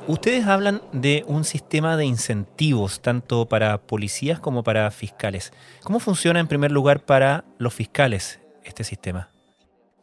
Ustedes 0.07 0.47
hablan 0.47 0.81
de 0.91 1.23
un 1.27 1.43
sistema 1.43 1.95
de 1.95 2.05
incentivos 2.05 3.01
tanto 3.01 3.45
para 3.45 3.77
policías 3.77 4.39
como 4.39 4.63
para 4.63 4.89
fiscales. 4.89 5.53
¿Cómo 5.83 5.99
funciona 5.99 6.39
en 6.39 6.47
primer 6.47 6.71
lugar 6.71 7.01
para 7.05 7.45
los 7.59 7.73
fiscales 7.75 8.39
este 8.63 8.83
sistema? 8.83 9.30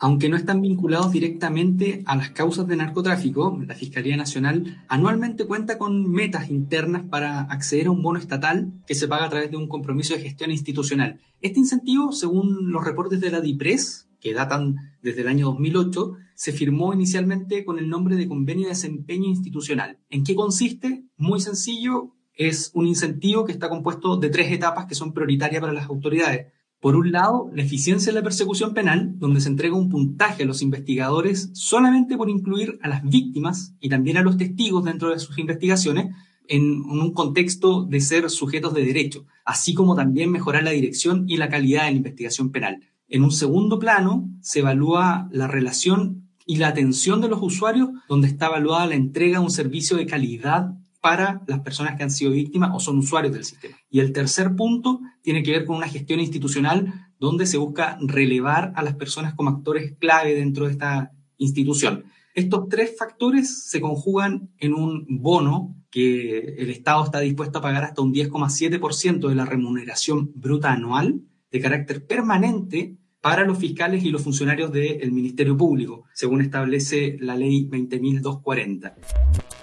Aunque 0.00 0.28
no 0.28 0.36
están 0.36 0.60
vinculados 0.60 1.10
directamente 1.10 2.02
a 2.06 2.14
las 2.16 2.30
causas 2.30 2.68
de 2.68 2.76
narcotráfico, 2.76 3.58
la 3.66 3.74
Fiscalía 3.74 4.16
Nacional 4.16 4.84
anualmente 4.88 5.46
cuenta 5.46 5.76
con 5.76 6.10
metas 6.10 6.50
internas 6.50 7.02
para 7.10 7.40
acceder 7.42 7.88
a 7.88 7.90
un 7.90 8.02
bono 8.02 8.18
estatal 8.18 8.72
que 8.86 8.94
se 8.94 9.08
paga 9.08 9.26
a 9.26 9.30
través 9.30 9.50
de 9.50 9.56
un 9.56 9.68
compromiso 9.68 10.14
de 10.14 10.20
gestión 10.20 10.52
institucional. 10.52 11.20
Este 11.40 11.58
incentivo, 11.58 12.12
según 12.12 12.70
los 12.70 12.84
reportes 12.84 13.20
de 13.20 13.30
la 13.30 13.40
DIPRES, 13.40 14.08
que 14.20 14.34
datan 14.34 14.76
desde 15.02 15.22
el 15.22 15.28
año 15.28 15.46
2008, 15.46 16.16
se 16.34 16.52
firmó 16.52 16.94
inicialmente 16.94 17.64
con 17.64 17.78
el 17.78 17.88
nombre 17.88 18.14
de 18.16 18.28
Convenio 18.28 18.64
de 18.64 18.74
Desempeño 18.74 19.28
Institucional. 19.28 19.98
¿En 20.10 20.22
qué 20.22 20.36
consiste? 20.36 21.04
Muy 21.16 21.40
sencillo, 21.40 22.14
es 22.38 22.70
un 22.72 22.86
incentivo 22.86 23.44
que 23.44 23.52
está 23.52 23.68
compuesto 23.68 24.16
de 24.16 24.30
tres 24.30 24.52
etapas 24.52 24.86
que 24.86 24.94
son 24.94 25.12
prioritarias 25.12 25.60
para 25.60 25.72
las 25.72 25.88
autoridades. 25.88 26.52
Por 26.80 26.94
un 26.94 27.10
lado, 27.10 27.50
la 27.52 27.62
eficiencia 27.62 28.10
en 28.10 28.14
la 28.14 28.22
persecución 28.22 28.72
penal, 28.72 29.18
donde 29.18 29.40
se 29.40 29.48
entrega 29.48 29.74
un 29.74 29.88
puntaje 29.88 30.44
a 30.44 30.46
los 30.46 30.62
investigadores 30.62 31.50
solamente 31.52 32.16
por 32.16 32.30
incluir 32.30 32.78
a 32.82 32.88
las 32.88 33.02
víctimas 33.02 33.74
y 33.80 33.88
también 33.88 34.16
a 34.16 34.22
los 34.22 34.36
testigos 34.36 34.84
dentro 34.84 35.10
de 35.10 35.18
sus 35.18 35.38
investigaciones 35.38 36.14
en 36.46 36.82
un 36.82 37.12
contexto 37.12 37.84
de 37.84 38.00
ser 38.00 38.30
sujetos 38.30 38.74
de 38.74 38.84
derecho, 38.84 39.26
así 39.44 39.74
como 39.74 39.96
también 39.96 40.30
mejorar 40.30 40.62
la 40.62 40.70
dirección 40.70 41.24
y 41.28 41.36
la 41.36 41.48
calidad 41.48 41.84
de 41.84 41.90
la 41.90 41.96
investigación 41.96 42.50
penal. 42.50 42.80
En 43.08 43.24
un 43.24 43.32
segundo 43.32 43.78
plano, 43.78 44.28
se 44.40 44.60
evalúa 44.60 45.28
la 45.32 45.48
relación 45.48 46.28
y 46.46 46.56
la 46.56 46.68
atención 46.68 47.20
de 47.20 47.28
los 47.28 47.42
usuarios, 47.42 47.90
donde 48.08 48.28
está 48.28 48.46
evaluada 48.46 48.86
la 48.86 48.94
entrega 48.94 49.38
de 49.38 49.44
un 49.44 49.50
servicio 49.50 49.96
de 49.96 50.06
calidad 50.06 50.74
para 51.08 51.40
las 51.46 51.60
personas 51.60 51.96
que 51.96 52.02
han 52.02 52.10
sido 52.10 52.32
víctimas 52.32 52.68
o 52.74 52.80
son 52.80 52.98
usuarios 52.98 53.32
del 53.32 53.42
sistema. 53.42 53.78
Y 53.88 54.00
el 54.00 54.12
tercer 54.12 54.54
punto 54.54 55.00
tiene 55.22 55.42
que 55.42 55.52
ver 55.52 55.64
con 55.64 55.76
una 55.76 55.88
gestión 55.88 56.20
institucional 56.20 56.92
donde 57.18 57.46
se 57.46 57.56
busca 57.56 57.96
relevar 58.02 58.74
a 58.76 58.82
las 58.82 58.94
personas 58.94 59.32
como 59.32 59.48
actores 59.48 59.94
clave 59.98 60.34
dentro 60.34 60.66
de 60.66 60.72
esta 60.72 61.12
institución. 61.38 62.04
Estos 62.34 62.68
tres 62.68 62.94
factores 62.98 63.70
se 63.70 63.80
conjugan 63.80 64.50
en 64.58 64.74
un 64.74 65.06
bono 65.08 65.74
que 65.90 66.40
el 66.58 66.68
Estado 66.68 67.02
está 67.06 67.20
dispuesto 67.20 67.60
a 67.60 67.62
pagar 67.62 67.84
hasta 67.84 68.02
un 68.02 68.12
10,7% 68.12 69.30
de 69.30 69.34
la 69.34 69.46
remuneración 69.46 70.30
bruta 70.34 70.72
anual 70.72 71.22
de 71.50 71.60
carácter 71.62 72.04
permanente 72.04 72.98
para 73.22 73.46
los 73.46 73.56
fiscales 73.56 74.04
y 74.04 74.10
los 74.10 74.20
funcionarios 74.20 74.70
del 74.72 75.10
Ministerio 75.10 75.56
Público, 75.56 76.04
según 76.12 76.42
establece 76.42 77.16
la 77.18 77.34
ley 77.34 77.66
20.240. 77.66 79.57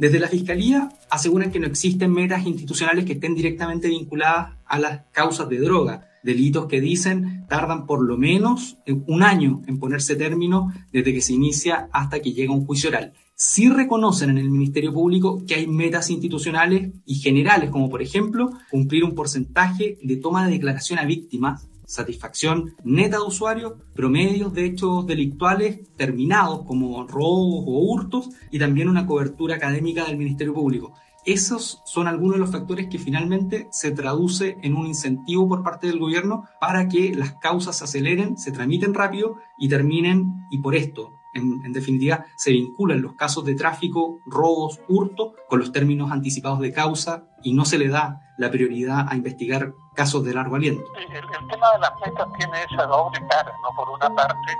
Desde 0.00 0.18
la 0.18 0.28
Fiscalía 0.28 0.88
aseguran 1.10 1.52
que 1.52 1.60
no 1.60 1.66
existen 1.66 2.10
metas 2.10 2.46
institucionales 2.46 3.04
que 3.04 3.12
estén 3.12 3.34
directamente 3.34 3.86
vinculadas 3.88 4.56
a 4.64 4.78
las 4.78 5.02
causas 5.12 5.46
de 5.50 5.58
droga, 5.58 6.08
delitos 6.22 6.68
que 6.68 6.80
dicen 6.80 7.44
tardan 7.50 7.84
por 7.84 8.02
lo 8.02 8.16
menos 8.16 8.78
un 9.06 9.22
año 9.22 9.60
en 9.66 9.78
ponerse 9.78 10.16
término 10.16 10.72
desde 10.90 11.12
que 11.12 11.20
se 11.20 11.34
inicia 11.34 11.90
hasta 11.92 12.20
que 12.20 12.32
llega 12.32 12.54
un 12.54 12.64
juicio 12.64 12.88
oral. 12.88 13.12
Sí 13.34 13.68
reconocen 13.68 14.30
en 14.30 14.38
el 14.38 14.48
Ministerio 14.48 14.90
Público 14.90 15.42
que 15.46 15.56
hay 15.56 15.66
metas 15.66 16.08
institucionales 16.08 16.92
y 17.04 17.16
generales, 17.16 17.68
como 17.68 17.90
por 17.90 18.00
ejemplo 18.00 18.48
cumplir 18.70 19.04
un 19.04 19.14
porcentaje 19.14 19.98
de 20.02 20.16
toma 20.16 20.46
de 20.46 20.52
declaración 20.52 20.98
a 20.98 21.04
víctimas, 21.04 21.68
satisfacción 21.90 22.76
neta 22.84 23.18
de 23.18 23.24
usuarios, 23.24 23.74
promedios 23.94 24.52
de 24.54 24.64
hechos 24.64 25.06
delictuales 25.06 25.80
terminados 25.96 26.62
como 26.64 27.04
robos 27.06 27.64
o 27.66 27.80
hurtos 27.80 28.30
y 28.50 28.58
también 28.58 28.88
una 28.88 29.06
cobertura 29.06 29.56
académica 29.56 30.04
del 30.04 30.16
Ministerio 30.16 30.54
Público. 30.54 30.94
Esos 31.26 31.82
son 31.84 32.06
algunos 32.06 32.36
de 32.36 32.40
los 32.40 32.50
factores 32.50 32.86
que 32.88 32.98
finalmente 32.98 33.68
se 33.72 33.90
traduce 33.90 34.56
en 34.62 34.74
un 34.74 34.86
incentivo 34.86 35.48
por 35.48 35.62
parte 35.62 35.88
del 35.88 35.98
gobierno 35.98 36.44
para 36.60 36.88
que 36.88 37.14
las 37.14 37.34
causas 37.34 37.76
se 37.76 37.84
aceleren, 37.84 38.38
se 38.38 38.52
tramiten 38.52 38.94
rápido 38.94 39.36
y 39.58 39.68
terminen, 39.68 40.46
y 40.50 40.58
por 40.58 40.74
esto 40.74 41.19
en, 41.32 41.72
definitiva, 41.72 42.24
se 42.36 42.50
vinculan 42.50 43.02
los 43.02 43.14
casos 43.14 43.44
de 43.44 43.54
tráfico, 43.54 44.20
robos, 44.26 44.80
hurto 44.88 45.34
con 45.48 45.60
los 45.60 45.72
términos 45.72 46.10
anticipados 46.10 46.60
de 46.60 46.72
causa 46.72 47.24
y 47.42 47.54
no 47.54 47.64
se 47.64 47.78
le 47.78 47.88
da 47.88 48.20
la 48.38 48.50
prioridad 48.50 49.06
a 49.08 49.14
investigar 49.14 49.72
casos 49.94 50.24
de 50.24 50.34
largo 50.34 50.56
aliento. 50.56 50.84
El, 50.96 51.06
tema 51.48 51.72
de 51.72 51.78
las 51.80 51.92
metas 52.04 52.26
tiene 52.38 52.62
esa 52.62 52.86
doble 52.86 53.20
cara, 53.28 53.52
¿no? 53.62 53.76
Por 53.76 53.90
una 53.90 54.08
parte, 54.14 54.52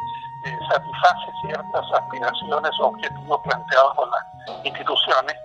eh, 0.45 0.59
satisface 0.69 1.33
ciertas 1.47 1.85
aspiraciones 1.95 2.71
o 2.81 2.87
objetivos 2.87 3.41
planteados 3.45 3.97
por 3.97 4.09
las 4.11 4.65
instituciones 4.65 5.37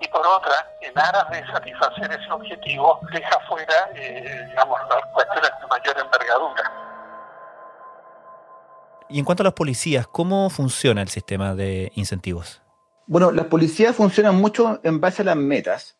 y 0.00 0.08
por 0.08 0.26
otra, 0.26 0.66
en 0.80 0.98
aras 0.98 1.30
de 1.30 1.46
satisfacer 1.46 2.10
ese 2.10 2.30
objetivo, 2.32 2.98
deja 3.12 3.38
fuera, 3.48 3.88
eh, 3.94 4.46
digamos, 4.48 4.80
las 4.88 5.04
cuestiones 5.12 5.50
de 5.60 5.66
mayor 5.68 5.96
envergadura. 5.98 6.81
Y 9.12 9.18
en 9.18 9.26
cuanto 9.26 9.42
a 9.42 9.44
las 9.44 9.52
policías, 9.52 10.06
¿cómo 10.06 10.48
funciona 10.48 11.02
el 11.02 11.08
sistema 11.08 11.54
de 11.54 11.92
incentivos? 11.96 12.62
Bueno, 13.06 13.30
las 13.30 13.46
policías 13.46 13.94
funcionan 13.94 14.36
mucho 14.36 14.80
en 14.84 15.00
base 15.00 15.20
a 15.20 15.26
las 15.26 15.36
metas. 15.36 15.98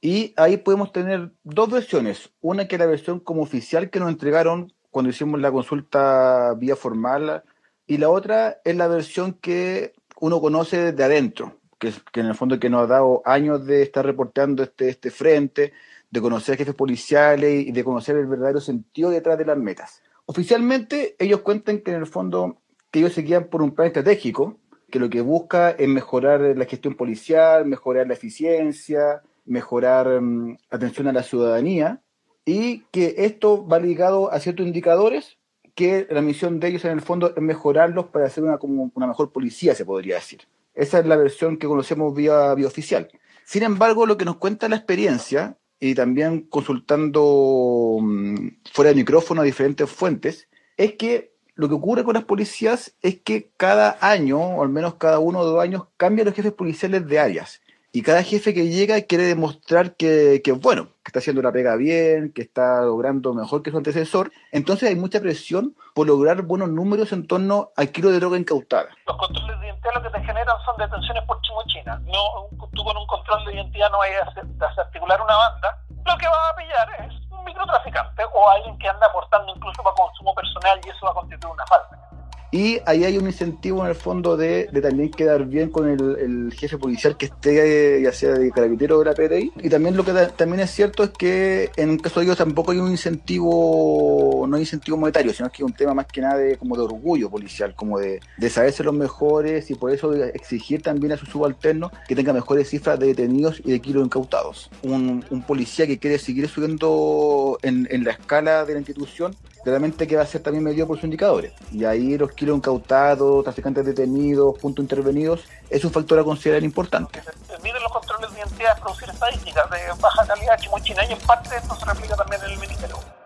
Y 0.00 0.34
ahí 0.36 0.56
podemos 0.56 0.90
tener 0.90 1.30
dos 1.44 1.70
versiones. 1.70 2.30
Una 2.40 2.66
que 2.66 2.74
es 2.74 2.80
la 2.80 2.86
versión 2.86 3.20
como 3.20 3.42
oficial 3.42 3.90
que 3.90 4.00
nos 4.00 4.08
entregaron 4.08 4.72
cuando 4.90 5.10
hicimos 5.10 5.40
la 5.40 5.52
consulta 5.52 6.52
vía 6.54 6.74
formal. 6.74 7.44
Y 7.86 7.98
la 7.98 8.10
otra 8.10 8.60
es 8.64 8.74
la 8.74 8.88
versión 8.88 9.34
que 9.34 9.92
uno 10.20 10.40
conoce 10.40 10.90
de 10.90 11.04
adentro, 11.04 11.60
que, 11.78 11.92
que 12.12 12.20
en 12.20 12.26
el 12.26 12.34
fondo 12.34 12.58
que 12.58 12.70
nos 12.70 12.82
ha 12.82 12.86
dado 12.88 13.22
años 13.24 13.64
de 13.66 13.82
estar 13.82 14.04
reportando 14.04 14.64
este, 14.64 14.88
este 14.88 15.12
frente, 15.12 15.72
de 16.10 16.20
conocer 16.20 16.56
jefes 16.56 16.74
policiales 16.74 17.68
y 17.68 17.70
de 17.70 17.84
conocer 17.84 18.16
el 18.16 18.26
verdadero 18.26 18.60
sentido 18.60 19.10
detrás 19.10 19.38
de 19.38 19.44
las 19.44 19.56
metas. 19.56 20.02
Oficialmente, 20.30 21.16
ellos 21.18 21.40
cuentan 21.40 21.78
que 21.78 21.90
en 21.90 21.96
el 21.96 22.06
fondo 22.06 22.58
que 22.90 22.98
ellos 22.98 23.14
se 23.14 23.22
guían 23.22 23.48
por 23.48 23.62
un 23.62 23.74
plan 23.74 23.86
estratégico 23.86 24.58
que 24.90 24.98
lo 24.98 25.08
que 25.08 25.22
busca 25.22 25.70
es 25.70 25.88
mejorar 25.88 26.42
la 26.54 26.66
gestión 26.66 26.96
policial, 26.96 27.64
mejorar 27.64 28.06
la 28.06 28.12
eficiencia, 28.12 29.22
mejorar 29.46 30.20
mm, 30.20 30.58
atención 30.68 31.08
a 31.08 31.14
la 31.14 31.22
ciudadanía 31.22 32.02
y 32.44 32.80
que 32.90 33.14
esto 33.18 33.66
va 33.66 33.78
ligado 33.78 34.30
a 34.30 34.38
ciertos 34.38 34.66
indicadores 34.66 35.38
que 35.74 36.06
la 36.10 36.20
misión 36.20 36.60
de 36.60 36.68
ellos 36.68 36.84
en 36.84 36.92
el 36.92 37.00
fondo 37.00 37.32
es 37.34 37.42
mejorarlos 37.42 38.06
para 38.08 38.26
hacer 38.26 38.44
una, 38.44 38.58
como 38.58 38.90
una 38.94 39.06
mejor 39.06 39.32
policía, 39.32 39.74
se 39.74 39.86
podría 39.86 40.16
decir. 40.16 40.42
Esa 40.74 40.98
es 40.98 41.06
la 41.06 41.16
versión 41.16 41.56
que 41.56 41.66
conocemos 41.66 42.14
vía, 42.14 42.54
vía 42.54 42.66
oficial. 42.66 43.08
Sin 43.44 43.62
embargo, 43.62 44.04
lo 44.04 44.18
que 44.18 44.26
nos 44.26 44.36
cuenta 44.36 44.68
la 44.68 44.76
experiencia 44.76 45.56
y 45.80 45.94
también 45.94 46.42
consultando 46.42 47.98
mm, 48.00 48.48
fuera 48.72 48.90
de 48.90 48.96
micrófono 48.96 49.42
a 49.42 49.44
diferentes 49.44 49.88
fuentes, 49.90 50.48
es 50.76 50.94
que 50.94 51.32
lo 51.54 51.68
que 51.68 51.74
ocurre 51.74 52.04
con 52.04 52.14
las 52.14 52.24
policías 52.24 52.94
es 53.02 53.20
que 53.20 53.50
cada 53.56 53.98
año, 54.00 54.38
o 54.38 54.62
al 54.62 54.68
menos 54.68 54.94
cada 54.94 55.18
uno 55.18 55.40
o 55.40 55.44
dos 55.44 55.60
años, 55.60 55.86
cambian 55.96 56.26
los 56.26 56.34
jefes 56.34 56.52
policiales 56.52 57.06
de 57.06 57.18
áreas. 57.18 57.60
Y 57.90 58.02
cada 58.02 58.22
jefe 58.22 58.52
que 58.52 58.68
llega 58.68 59.00
quiere 59.02 59.24
demostrar 59.24 59.96
que, 59.96 60.42
que, 60.44 60.52
bueno, 60.52 60.88
que 61.02 61.08
está 61.08 61.20
haciendo 61.20 61.40
la 61.40 61.52
pega 61.52 61.74
bien, 61.76 62.32
que 62.34 62.42
está 62.42 62.82
logrando 62.82 63.32
mejor 63.32 63.62
que 63.62 63.70
su 63.70 63.78
antecesor. 63.78 64.30
Entonces 64.52 64.90
hay 64.90 64.94
mucha 64.94 65.20
presión 65.20 65.74
por 65.94 66.06
lograr 66.06 66.42
buenos 66.42 66.68
números 66.68 67.12
en 67.12 67.26
torno 67.26 67.70
al 67.76 67.90
kilo 67.90 68.10
de 68.10 68.20
droga 68.20 68.36
incautada. 68.36 68.90
Los 69.06 69.16
controles 69.16 69.58
de 69.60 69.66
identidad 69.68 69.94
lo 69.94 70.02
que 70.02 70.10
te 70.10 70.20
generan 70.20 70.56
son 70.66 70.76
detenciones 70.76 71.24
por 71.24 71.40
chimuchina. 71.40 71.98
No, 72.04 72.68
tú 72.74 72.84
con 72.84 72.94
un 72.94 73.06
control 73.06 73.44
de 73.46 73.54
identidad 73.54 73.90
no 73.90 73.98
vayas 73.98 74.28
a 74.36 74.42
desarticular 74.42 75.20
una 75.22 75.36
banda. 75.36 75.78
Lo 76.04 76.16
que 76.18 76.28
vas 76.28 76.52
a 76.52 76.56
pillar 76.56 77.08
es 77.08 77.14
un 77.30 77.44
microtraficante 77.44 78.22
o 78.34 78.50
alguien 78.50 78.78
que 78.78 78.88
anda 78.88 79.06
aportando 79.06 79.50
incluso 79.56 79.82
para 79.82 79.96
consumo 79.96 80.34
personal 80.34 80.78
y 80.84 80.90
eso 80.90 81.06
va 81.06 81.12
a 81.12 81.14
constituir 81.14 81.52
una 81.54 81.66
falta. 81.66 82.07
Y 82.50 82.78
ahí 82.86 83.04
hay 83.04 83.18
un 83.18 83.26
incentivo 83.26 83.82
en 83.82 83.90
el 83.90 83.94
fondo 83.94 84.36
de, 84.36 84.70
también 84.82 85.10
quedar 85.10 85.44
bien 85.44 85.68
con 85.68 85.88
el, 85.88 86.52
jefe 86.52 86.78
policial 86.78 87.16
que 87.16 87.26
esté, 87.26 88.00
ya 88.02 88.12
sea 88.12 88.32
de 88.32 88.50
carabinero 88.50 88.96
o 88.96 88.98
de 89.00 89.04
la 89.04 89.14
PDI. 89.14 89.52
Y 89.62 89.68
también 89.68 89.96
lo 89.96 90.04
que 90.04 90.12
también 90.36 90.60
es 90.60 90.70
cierto 90.70 91.04
es 91.04 91.10
que 91.10 91.70
en 91.76 91.90
un 91.90 91.98
caso 91.98 92.20
de 92.20 92.26
ellos 92.26 92.38
tampoco 92.38 92.72
hay 92.72 92.78
un 92.78 92.90
incentivo, 92.90 94.46
no 94.48 94.56
hay 94.56 94.62
incentivo 94.62 94.96
monetario, 94.96 95.32
sino 95.32 95.50
que 95.50 95.62
es 95.62 95.66
un 95.66 95.74
tema 95.74 95.92
más 95.92 96.06
que 96.06 96.20
nada 96.20 96.38
de, 96.38 96.56
como 96.56 96.76
de 96.76 96.82
orgullo 96.82 97.28
policial, 97.30 97.74
como 97.74 97.98
de, 97.98 98.20
de 98.38 98.50
saberse 98.50 98.82
los 98.82 98.94
mejores 98.94 99.70
y 99.70 99.74
por 99.74 99.90
eso 99.90 100.14
exigir 100.14 100.82
también 100.82 101.12
a 101.12 101.16
sus 101.16 101.28
subalternos 101.28 101.92
que 102.08 102.16
tenga 102.16 102.32
mejores 102.32 102.68
cifras 102.70 102.98
de 102.98 103.08
detenidos 103.08 103.60
y 103.64 103.72
de 103.72 103.80
kilos 103.80 104.04
incautados. 104.04 104.70
Un, 104.82 105.18
policía 105.46 105.86
que 105.86 105.98
quiere 105.98 106.18
seguir 106.18 106.48
subiendo 106.48 107.58
en, 107.62 107.86
en 107.90 108.04
la 108.04 108.10
escala 108.10 108.64
de 108.64 108.74
la 108.74 108.80
institución 108.80 109.34
claramente 109.62 110.06
que 110.06 110.16
va 110.16 110.22
a 110.22 110.26
ser 110.26 110.42
también 110.42 110.64
medido 110.64 110.86
por 110.86 110.96
sus 110.96 111.04
indicadores. 111.04 111.52
Y 111.72 111.84
ahí 111.84 112.16
los 112.16 112.32
kilos 112.32 112.56
incautados, 112.56 113.44
traficantes 113.44 113.84
detenidos, 113.84 114.58
puntos 114.58 114.82
intervenidos, 114.82 115.44
es 115.68 115.84
un 115.84 115.90
factor 115.90 116.18
a 116.18 116.24
considerar 116.24 116.62
importante. 116.62 117.22
Miden 117.62 117.82
los 117.82 117.92
controles 117.92 118.32
de 118.32 118.40
identidad, 118.40 118.78
producir 118.80 119.08
estadísticas 119.08 119.70
de 119.70 119.78
baja 120.00 120.26
calidad 120.26 120.58
chimochina 120.58 121.04
y 121.04 121.12
en 121.12 121.18
parte 121.20 121.56
esto 121.56 121.74
se 121.74 121.84
replica 121.84 122.16
también 122.16 122.42
en 122.44 122.50
el 122.52 122.58
Ministerio. 122.58 123.17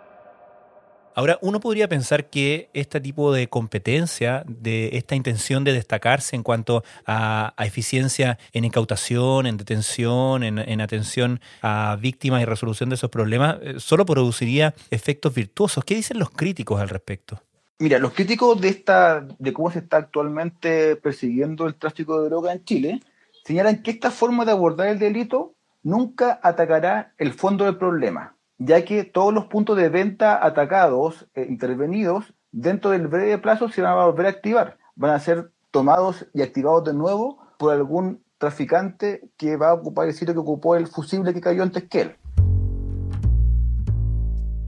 Ahora, 1.15 1.39
uno 1.43 1.61
podría 1.61 1.89
pensar 1.89 2.31
que 2.31 2.71
este 2.73 3.01
tipo 3.01 3.33
de 3.33 3.49
competencia, 3.49 4.45
de 4.47 4.91
esta 4.95 5.15
intención 5.15 5.63
de 5.63 5.75
destacarse 5.75 6.37
en 6.37 6.43
cuanto 6.43 6.85
a, 7.07 7.55
eficiencia 7.59 8.39
en 8.53 8.65
incautación, 8.65 9.47
en 9.47 9.59
detención, 9.59 10.43
en, 10.43 10.81
atención 10.81 11.41
a 11.61 11.97
víctimas 12.01 12.43
y 12.43 12.47
resolución 12.47 12.89
de 12.89 12.95
esos 12.95 13.11
problemas, 13.11 13.59
eh, 13.61 13.75
solo 13.79 14.07
produciría 14.07 14.75
efectos 14.91 15.35
virtuosos. 15.35 15.85
¿Qué 15.85 15.95
dicen 15.95 16.19
los 16.19 16.31
críticos 16.31 16.81
al 16.81 16.89
respecto? 16.89 17.43
Mira, 17.79 17.99
los 17.99 18.13
críticos 18.13 18.61
de 18.61 18.69
esta, 18.69 19.27
de 19.39 19.53
cómo 19.53 19.71
se 19.71 19.81
está 19.81 19.99
actualmente 19.99 20.97
persiguiendo 20.97 21.67
el 21.67 21.75
tráfico 21.75 22.23
de 22.23 22.29
droga 22.29 22.53
en 22.53 22.65
Chile, 22.65 23.01
señalan 23.45 23.83
que 23.83 23.91
esta 23.91 24.11
forma 24.11 24.45
de 24.45 24.53
abordar 24.53 24.89
el 24.89 24.99
delito 24.99 25.55
nunca 25.83 26.41
atacará 26.43 27.13
el 27.19 27.33
fondo 27.33 27.65
del 27.65 27.77
problema 27.77 28.37
ya 28.65 28.85
que 28.85 29.05
todos 29.05 29.35
los 29.35 29.47
puntos 29.47 29.77
de 29.77 29.89
venta 29.89 30.45
atacados, 30.45 31.29
e 31.35 31.43
intervenidos, 31.43 32.35
dentro 32.53 32.91
del 32.91 33.09
breve 33.09 33.39
plazo 33.39 33.69
se 33.69 33.83
van 33.83 33.99
a 33.99 34.07
volver 34.07 34.27
a 34.27 34.31
activar. 34.31 34.79
Van 34.95 35.11
a 35.11 35.19
ser 35.19 35.51
tomados 35.71 36.27
y 36.35 36.43
activados 36.43 36.85
de 36.85 36.95
nuevo 36.95 37.39
por 37.59 37.73
algún 37.73 38.23
traficante 38.39 39.29
que 39.37 39.57
va 39.57 39.71
a 39.71 39.75
ocupar 39.75 40.07
el 40.07 40.15
sitio 40.15 40.35
que 40.35 40.41
ocupó 40.41 40.77
el 40.77 40.87
fusible 40.87 41.33
que 41.33 41.41
cayó 41.41 41.63
antes 41.63 41.85
que 41.89 42.03
él. 42.03 42.17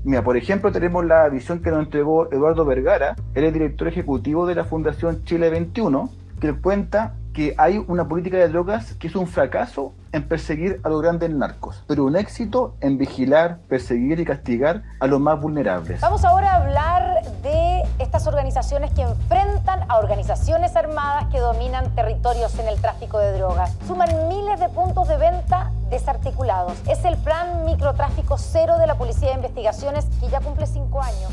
Mira, 0.05 0.23
por 0.23 0.37
ejemplo, 0.37 0.71
tenemos 0.71 1.05
la 1.05 1.29
visión 1.29 1.63
que 1.63 1.71
nos 1.71 1.85
entregó 1.85 2.31
Eduardo 2.31 2.65
Vergara, 2.65 3.17
él 3.35 3.45
es 3.45 3.53
director 3.53 3.89
ejecutivo 3.89 4.47
de 4.47 4.55
la 4.55 4.65
Fundación 4.65 5.25
Chile 5.25 5.49
21, 5.49 6.11
que 6.41 6.53
cuenta 6.53 7.17
que 7.35 7.55
hay 7.59 7.85
una 7.89 8.09
política 8.09 8.37
de 8.39 8.49
drogas 8.49 8.95
que 8.95 9.09
es 9.09 9.17
un 9.17 9.27
fracaso 9.27 9.93
en 10.13 10.27
perseguir 10.29 10.81
a 10.85 10.89
los 10.89 11.03
grandes 11.03 11.29
narcos, 11.31 11.83
pero 11.89 12.05
un 12.05 12.17
éxito 12.17 12.77
en 12.81 12.97
vigilar, 12.97 13.59
perseguir 13.69 14.21
y 14.21 14.25
castigar 14.25 14.85
a 15.01 15.07
los 15.09 15.21
más 15.21 15.41
vulnerables. 15.41 16.01
Vamos 16.01 16.25
ahora 16.25 16.53
a 16.53 16.57
hablar 16.63 17.23
de 17.43 17.83
estas 17.99 18.29
organizaciones 18.29 18.93
que 18.93 19.03
enfrentan 19.03 19.81
a 19.91 19.99
organizaciones 19.99 20.77
armadas 20.77 21.27
que 21.33 21.41
dominan 21.41 21.93
territorios 21.97 22.57
en 22.61 22.69
el 22.69 22.81
tráfico 22.81 23.19
de 23.19 23.33
drogas. 23.33 23.77
Suman 23.87 24.29
miles 24.29 24.61
de 24.61 24.69
puntos 24.69 25.09
de 25.09 25.17
venta 25.17 25.73
desarticulados. 25.91 26.75
Es 26.89 27.05
el 27.05 27.17
plan 27.17 27.65
microtráfico 27.65 28.39
cero 28.39 28.79
de 28.79 28.87
la 28.87 28.95
Policía 28.95 29.31
de 29.31 29.35
Investigaciones 29.35 30.07
que 30.21 30.29
ya 30.29 30.39
cumple 30.41 30.67
cinco 30.69 31.03
años. 31.03 31.33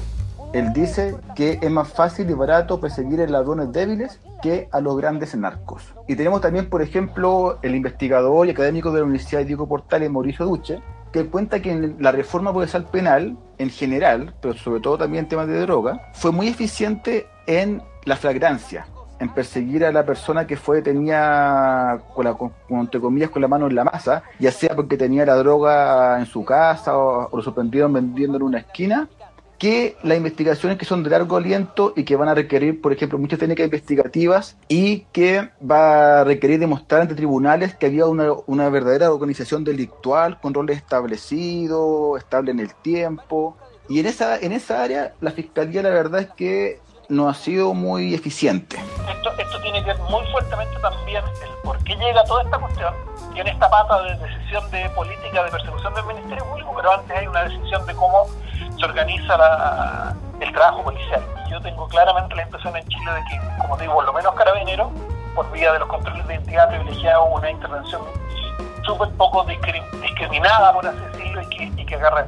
Él 0.54 0.74
dice 0.74 1.16
que 1.34 1.60
es 1.62 1.72
más 1.72 1.88
fácil 1.94 2.30
y 2.30 2.34
barato 2.34 2.82
perseguir 2.82 3.22
a 3.22 3.28
ladrones 3.28 3.72
débiles 3.72 4.20
que 4.42 4.68
a 4.72 4.82
los 4.82 4.98
grandes 4.98 5.34
narcos. 5.36 5.94
Y 6.10 6.16
tenemos 6.18 6.42
también, 6.42 6.70
por 6.70 6.82
ejemplo, 6.82 7.58
el 7.62 7.74
investigador 7.74 8.48
y 8.48 8.50
académico 8.50 8.92
de 8.92 9.00
la 9.00 9.06
Universidad 9.06 9.40
de 9.40 9.46
Diego 9.46 9.68
Portales, 9.68 10.12
Mauricio 10.12 10.46
Duche, 10.46 10.82
que 11.14 11.26
cuenta 11.26 11.62
que 11.62 11.94
la 12.00 12.12
reforma 12.12 12.52
procesal 12.52 12.86
penal, 12.86 13.38
en 13.58 13.70
general, 13.70 14.34
pero 14.42 14.54
sobre 14.56 14.82
todo 14.82 14.98
también 14.98 15.26
en 15.26 15.30
temas 15.30 15.48
de 15.48 15.60
droga, 15.62 16.10
fue 16.14 16.32
muy 16.32 16.50
eficiente 16.50 17.28
en 17.48 17.82
la 18.04 18.18
flagrancia, 18.18 18.88
en 19.20 19.30
perseguir 19.30 19.86
a 19.86 19.92
la 19.94 20.06
persona 20.06 20.48
que 20.48 20.58
fue 20.58 20.78
detenida 20.78 22.02
con, 22.14 22.26
la, 22.26 22.34
con, 22.34 22.52
entre 22.70 23.00
comillas 23.00 23.30
con 23.30 23.42
la 23.42 23.48
mano 23.48 23.68
en 23.68 23.76
la 23.76 23.86
masa, 23.86 24.24
ya 24.40 24.52
sea 24.52 24.76
porque 24.76 24.98
tenía 24.98 25.26
la 25.26 25.36
droga 25.36 26.20
en 26.20 26.26
su 26.26 26.44
casa 26.44 26.98
o, 26.98 27.30
o 27.30 27.38
lo 27.38 27.44
sorprendieron 27.44 27.94
vendiendo 27.94 28.38
en 28.38 28.44
una 28.44 28.60
esquina, 28.60 29.08
que 29.62 29.96
las 30.02 30.18
investigaciones 30.18 30.80
que 30.80 30.86
son 30.86 31.04
de 31.04 31.12
largo 31.12 31.38
aliento 31.38 31.94
y 31.96 32.04
que 32.04 32.16
van 32.16 32.28
a 32.28 32.34
requerir, 32.34 32.82
por 32.82 32.94
ejemplo, 32.94 33.20
muchas 33.20 33.38
técnicas 33.38 33.66
investigativas 33.66 34.58
y 34.68 35.02
que 35.12 35.52
va 35.62 36.22
a 36.22 36.24
requerir 36.24 36.60
demostrar 36.60 37.02
ante 37.02 37.14
tribunales 37.14 37.76
que 37.76 37.86
había 37.86 38.08
una, 38.08 38.32
una 38.48 38.70
verdadera 38.70 39.14
organización 39.14 39.64
delictual 39.64 40.40
con 40.42 40.56
roles 40.56 40.78
establecidos, 40.78 42.18
estable 42.18 42.50
en 42.50 42.60
el 42.60 42.74
tiempo. 42.74 43.56
Y 43.88 44.00
en 44.00 44.08
esa, 44.08 44.40
en 44.40 44.52
esa 44.52 44.82
área 44.82 45.14
la 45.22 45.30
Fiscalía 45.30 45.84
la 45.84 45.92
verdad 45.92 46.22
es 46.22 46.32
que 46.32 46.80
no 47.08 47.30
ha 47.30 47.36
sido 47.36 47.76
muy 47.76 48.16
eficiente. 48.16 48.78
Esto, 48.78 49.30
esto 49.38 49.62
tiene 49.62 49.82
que 49.82 49.92
ver 49.92 50.00
muy 50.10 50.26
fuertemente 50.32 50.74
también 50.82 51.24
el 51.24 51.62
por 51.64 51.78
qué 51.84 51.94
llega 51.98 52.24
toda 52.24 52.42
esta 52.42 52.58
cuestión. 52.58 53.11
Tiene 53.34 53.52
esta 53.52 53.70
pata 53.70 54.02
de 54.04 54.18
decisión 54.18 54.70
de 54.72 54.90
política 54.90 55.44
de 55.44 55.52
persecución 55.52 55.94
del 55.94 56.06
Ministerio 56.06 56.46
Público, 56.46 56.74
pero 56.76 56.92
antes 56.94 57.18
hay 57.18 57.28
una 57.28 57.44
decisión 57.44 57.86
de 57.86 57.96
cómo 57.96 58.26
se 58.78 58.86
organiza 58.86 60.16
el 60.40 60.52
trabajo 60.52 60.84
policial. 60.84 61.24
Yo 61.50 61.62
tengo 61.62 61.88
claramente 61.88 62.36
la 62.36 62.44
impresión 62.44 62.76
en 62.76 62.88
Chile 62.88 63.12
de 63.14 63.22
que, 63.30 63.62
como 63.62 63.78
digo, 63.78 64.02
lo 64.02 64.14
menos 64.14 64.34
carabineros, 64.36 64.90
por 65.36 65.50
vía 65.52 65.72
de 65.74 65.80
los 65.80 65.88
controles 65.88 66.28
de 66.28 66.36
identidad 66.36 66.70
privilegiados, 66.70 67.28
una 67.32 67.52
intervención 67.52 68.02
súper 68.84 69.10
poco 69.12 69.46
discriminada, 69.46 70.74
por 70.74 70.88
así 70.88 71.00
decirlo, 71.14 71.42
y 71.42 71.46
que, 71.48 71.82
y 71.82 71.86
que 71.86 71.96
agarra 71.96 72.26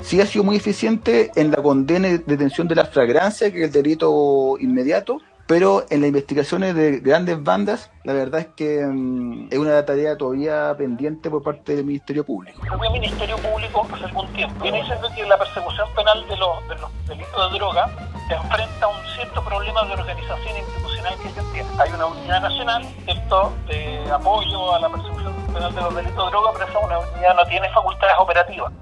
Sí 0.00 0.20
ha 0.20 0.26
sido 0.26 0.44
muy 0.44 0.56
eficiente 0.56 1.30
en 1.34 1.50
la 1.50 1.58
condena 1.58 2.08
y 2.08 2.18
detención 2.18 2.66
de 2.66 2.76
la 2.76 2.86
flagrancia, 2.86 3.50
que 3.50 3.58
es 3.58 3.64
el 3.64 3.72
delito 3.72 4.56
inmediato, 4.58 5.20
pero 5.48 5.86
en 5.88 6.02
las 6.02 6.08
investigaciones 6.08 6.74
de 6.74 7.00
grandes 7.00 7.42
bandas, 7.42 7.90
la 8.04 8.12
verdad 8.12 8.40
es 8.40 8.48
que 8.48 8.84
mm, 8.84 9.48
es 9.50 9.58
una 9.58 9.82
tarea 9.86 10.14
todavía 10.14 10.74
pendiente 10.76 11.30
por 11.30 11.42
parte 11.42 11.74
del 11.74 11.86
Ministerio 11.86 12.22
Público. 12.22 12.60
El 12.62 12.92
Ministerio 12.92 13.34
Público 13.38 13.88
hace 13.90 14.04
algún 14.04 14.30
tiempo 14.34 14.62
viene 14.62 14.82
diciendo 14.82 15.08
que 15.16 15.24
la 15.24 15.38
persecución 15.38 15.88
penal 15.96 16.28
de 16.28 16.36
los, 16.36 16.68
de 16.68 16.74
los 16.76 17.06
delitos 17.06 17.50
de 17.50 17.58
droga 17.58 17.90
se 18.28 18.34
enfrenta 18.34 18.84
a 18.84 18.88
un 18.88 19.06
cierto 19.16 19.42
problema 19.42 19.84
de 19.86 19.92
organización 19.94 20.56
institucional 20.58 21.14
que 21.22 21.28
se 21.30 21.42
tiene. 21.54 21.68
Hay 21.78 21.92
una 21.94 22.06
unidad 22.06 22.42
nacional 22.42 22.86
esto 23.06 23.52
de 23.68 24.12
apoyo 24.12 24.74
a 24.74 24.80
la 24.80 24.90
persecución 24.90 25.32
penal 25.46 25.74
de 25.74 25.80
los 25.80 25.94
delitos 25.94 26.24
de 26.26 26.30
droga, 26.30 26.50
pero 26.52 26.66
esa 26.68 26.78
unidad 26.78 27.34
no 27.34 27.46
tiene 27.46 27.70
facultades 27.70 28.14
operativas. 28.18 28.72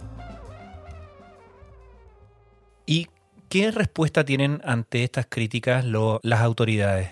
¿Y 2.87 3.07
¿Qué 3.49 3.71
respuesta 3.71 4.25
tienen 4.25 4.61
ante 4.65 5.05
estas 5.05 5.27
críticas 5.27 5.85
las 5.85 6.41
autoridades? 6.41 7.11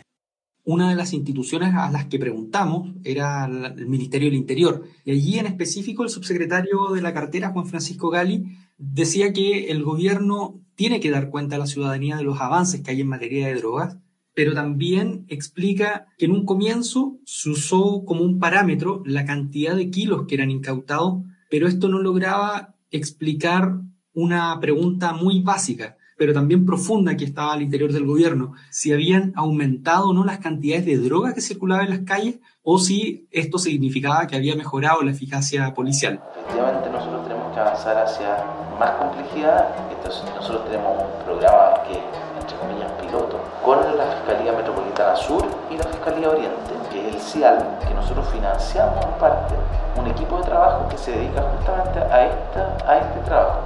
Una 0.64 0.88
de 0.88 0.96
las 0.96 1.12
instituciones 1.12 1.74
a 1.74 1.90
las 1.92 2.06
que 2.06 2.18
preguntamos 2.18 2.90
era 3.04 3.44
el 3.44 3.86
Ministerio 3.86 4.28
del 4.28 4.38
Interior. 4.38 4.82
Y 5.04 5.12
allí 5.12 5.38
en 5.38 5.46
específico 5.46 6.02
el 6.02 6.08
subsecretario 6.08 6.88
de 6.92 7.02
la 7.02 7.14
cartera, 7.14 7.50
Juan 7.50 7.66
Francisco 7.66 8.10
Gali, 8.10 8.46
decía 8.78 9.32
que 9.32 9.70
el 9.70 9.84
gobierno 9.84 10.60
tiene 10.74 10.98
que 10.98 11.10
dar 11.10 11.30
cuenta 11.30 11.54
a 11.54 11.60
la 11.60 11.66
ciudadanía 11.66 12.16
de 12.16 12.24
los 12.24 12.40
avances 12.40 12.80
que 12.80 12.90
hay 12.90 13.02
en 13.02 13.08
materia 13.08 13.46
de 13.46 13.54
drogas, 13.54 13.98
pero 14.34 14.54
también 14.54 15.26
explica 15.28 16.08
que 16.18 16.24
en 16.24 16.32
un 16.32 16.44
comienzo 16.44 17.18
se 17.24 17.50
usó 17.50 18.04
como 18.04 18.24
un 18.24 18.40
parámetro 18.40 19.02
la 19.06 19.24
cantidad 19.24 19.76
de 19.76 19.90
kilos 19.90 20.26
que 20.26 20.34
eran 20.34 20.50
incautados, 20.50 21.22
pero 21.48 21.68
esto 21.68 21.88
no 21.88 22.00
lograba 22.00 22.74
explicar 22.90 23.80
una 24.12 24.58
pregunta 24.58 25.12
muy 25.12 25.40
básica 25.40 25.96
pero 26.24 26.32
también 26.32 26.64
profunda 26.64 27.18
que 27.18 27.26
estaba 27.26 27.52
al 27.52 27.60
interior 27.60 27.92
del 27.92 28.06
gobierno, 28.06 28.54
si 28.70 28.94
habían 28.94 29.34
aumentado 29.36 30.08
o 30.08 30.14
no 30.14 30.24
las 30.24 30.38
cantidades 30.38 30.86
de 30.86 30.96
droga 30.96 31.34
que 31.34 31.42
circulaban 31.42 31.84
en 31.84 31.90
las 31.90 32.00
calles 32.00 32.36
o 32.62 32.78
si 32.78 33.28
esto 33.30 33.58
significaba 33.58 34.26
que 34.26 34.34
había 34.34 34.56
mejorado 34.56 35.02
la 35.02 35.10
eficacia 35.10 35.74
policial. 35.74 36.22
Efectivamente 36.34 36.88
nosotros 36.88 37.28
tenemos 37.28 37.52
que 37.52 37.60
avanzar 37.60 37.98
hacia 37.98 38.42
más 38.80 38.92
complejidad, 38.92 39.68
entonces 39.94 40.24
nosotros 40.34 40.64
tenemos 40.64 40.96
un 40.96 41.24
programa 41.26 41.82
que 41.86 42.00
entre 42.40 42.56
comillas 42.56 42.90
piloto 43.02 43.38
con 43.62 43.76
la 43.98 44.06
Fiscalía 44.16 44.52
Metropolitana 44.52 45.16
Sur 45.16 45.44
y 45.70 45.76
la 45.76 45.84
Fiscalía 45.84 46.30
Oriente, 46.30 46.72
que 46.90 47.06
es 47.06 47.14
el 47.16 47.20
CIAL, 47.20 47.80
que 47.86 47.92
nosotros 47.92 48.26
financiamos 48.32 49.04
en 49.04 49.12
parte 49.20 49.54
un 50.00 50.06
equipo 50.06 50.38
de 50.38 50.44
trabajo 50.44 50.88
que 50.88 50.96
se 50.96 51.10
dedica 51.10 51.42
justamente 51.42 51.98
a, 51.98 52.26
esta, 52.28 52.76
a 52.88 52.96
este 52.96 53.20
trabajo. 53.26 53.60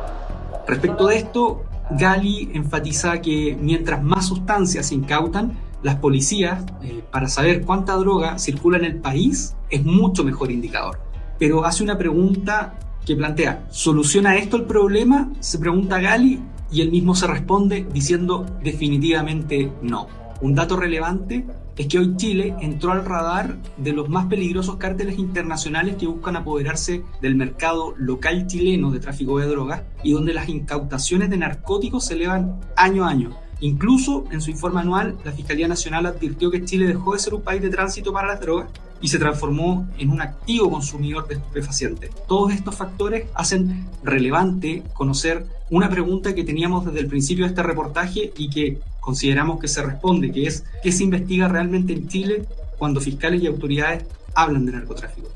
Respecto 0.67 1.07
de 1.07 1.17
esto, 1.19 1.63
Gali 1.91 2.51
enfatiza 2.55 3.21
que 3.21 3.57
mientras 3.61 4.03
más 4.03 4.27
sustancias 4.27 4.87
se 4.87 4.95
incautan, 4.95 5.59
las 5.83 5.97
policías, 5.97 6.65
eh, 6.83 7.03
para 7.11 7.29
saber 7.29 7.63
cuánta 7.63 7.95
droga 7.95 8.39
circula 8.39 8.79
en 8.79 8.85
el 8.85 8.97
país, 8.97 9.55
es 9.71 9.85
mucho 9.85 10.25
mejor 10.25 10.51
indicador. 10.51 11.01
Pero 11.39 11.65
hace 11.65 11.85
una 11.85 11.97
pregunta 11.97 12.79
que 13.07 13.15
plantea, 13.17 13.67
¿soluciona 13.71 14.37
esto 14.37 14.57
el 14.57 14.65
problema? 14.65 15.31
Se 15.41 15.59
pregunta 15.59 16.01
Gali, 16.01 16.43
y 16.71 16.83
él 16.83 16.91
mismo 16.91 17.15
se 17.15 17.27
responde 17.27 17.87
diciendo 17.93 18.45
definitivamente 18.63 19.73
no. 19.83 20.09
Un 20.41 20.55
dato 20.55 20.77
relevante 20.77 21.45
es 21.77 21.87
que 21.89 21.99
hoy 21.99 22.17
Chile 22.17 22.55
entró 22.61 22.93
al 22.93 23.05
radar 23.05 23.57
de 23.77 23.93
los 23.93 24.09
más 24.09 24.27
peligrosos 24.27 24.77
cárteles 24.77 25.19
internacionales 25.19 25.97
que 25.97 26.07
buscan 26.07 26.37
apoderarse 26.37 27.03
del 27.21 27.35
mercado 27.35 27.95
local 27.97 28.47
chileno 28.47 28.93
de 28.93 29.01
tráfico 29.01 29.39
de 29.39 29.47
drogas 29.47 29.83
y 30.05 30.13
donde 30.13 30.35
las 30.35 30.49
incautaciones 30.49 31.31
de 31.31 31.39
narcóticos 31.39 32.07
se 32.07 32.15
elevan 32.15 32.61
año 32.77 33.05
a 33.05 33.11
año. 33.11 33.31
Incluso 33.61 34.25
en 34.31 34.41
su 34.41 34.53
informe 34.53 34.81
anual, 34.81 35.17
la 35.25 35.33
Fiscalía 35.33 35.67
Nacional 35.67 36.07
advirtió 36.07 36.53
que 36.53 36.65
Chile 36.65 36.87
dejó 36.87 37.15
de 37.15 37.19
ser 37.19 37.35
un 37.35 37.43
país 37.43 37.61
de 37.61 37.71
tránsito 37.71 38.13
para 38.13 38.29
las 38.29 38.41
drogas 38.41 38.69
y 39.01 39.09
se 39.09 39.19
transformó 39.19 39.89
en 39.99 40.11
un 40.11 40.21
activo 40.21 40.71
consumidor 40.71 41.27
de 41.27 41.35
estupefacientes. 41.35 42.11
Todos 42.27 42.53
estos 42.53 42.77
factores 42.77 43.27
hacen 43.35 43.87
relevante 44.05 44.85
conocer 44.95 45.47
una 45.71 45.89
pregunta 45.89 46.35
que 46.35 46.45
teníamos 46.45 46.87
desde 46.87 47.01
el 47.01 47.09
principio 47.09 47.45
de 47.45 47.51
este 47.51 47.63
reportaje 47.63 48.33
y 48.37 48.51
que 48.51 48.79
consideramos 49.09 49.59
que 49.59 49.69
se 49.69 49.81
responde, 49.81 50.31
que 50.31 50.43
es 50.43 50.65
¿qué 50.83 50.93
se 50.93 51.03
investiga 51.03 51.49
realmente 51.49 51.95
en 51.95 52.09
Chile 52.09 52.45
cuando 52.77 53.01
fiscales 53.01 53.41
y 53.41 53.47
autoridades 53.47 54.05
hablan 54.35 54.67
de 54.67 54.73
narcotráfico? 54.73 55.31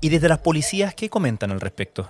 ¿Y 0.00 0.08
desde 0.08 0.28
las 0.28 0.38
policías 0.38 0.92
qué 0.92 1.08
comentan 1.08 1.52
al 1.52 1.60
respecto? 1.60 2.08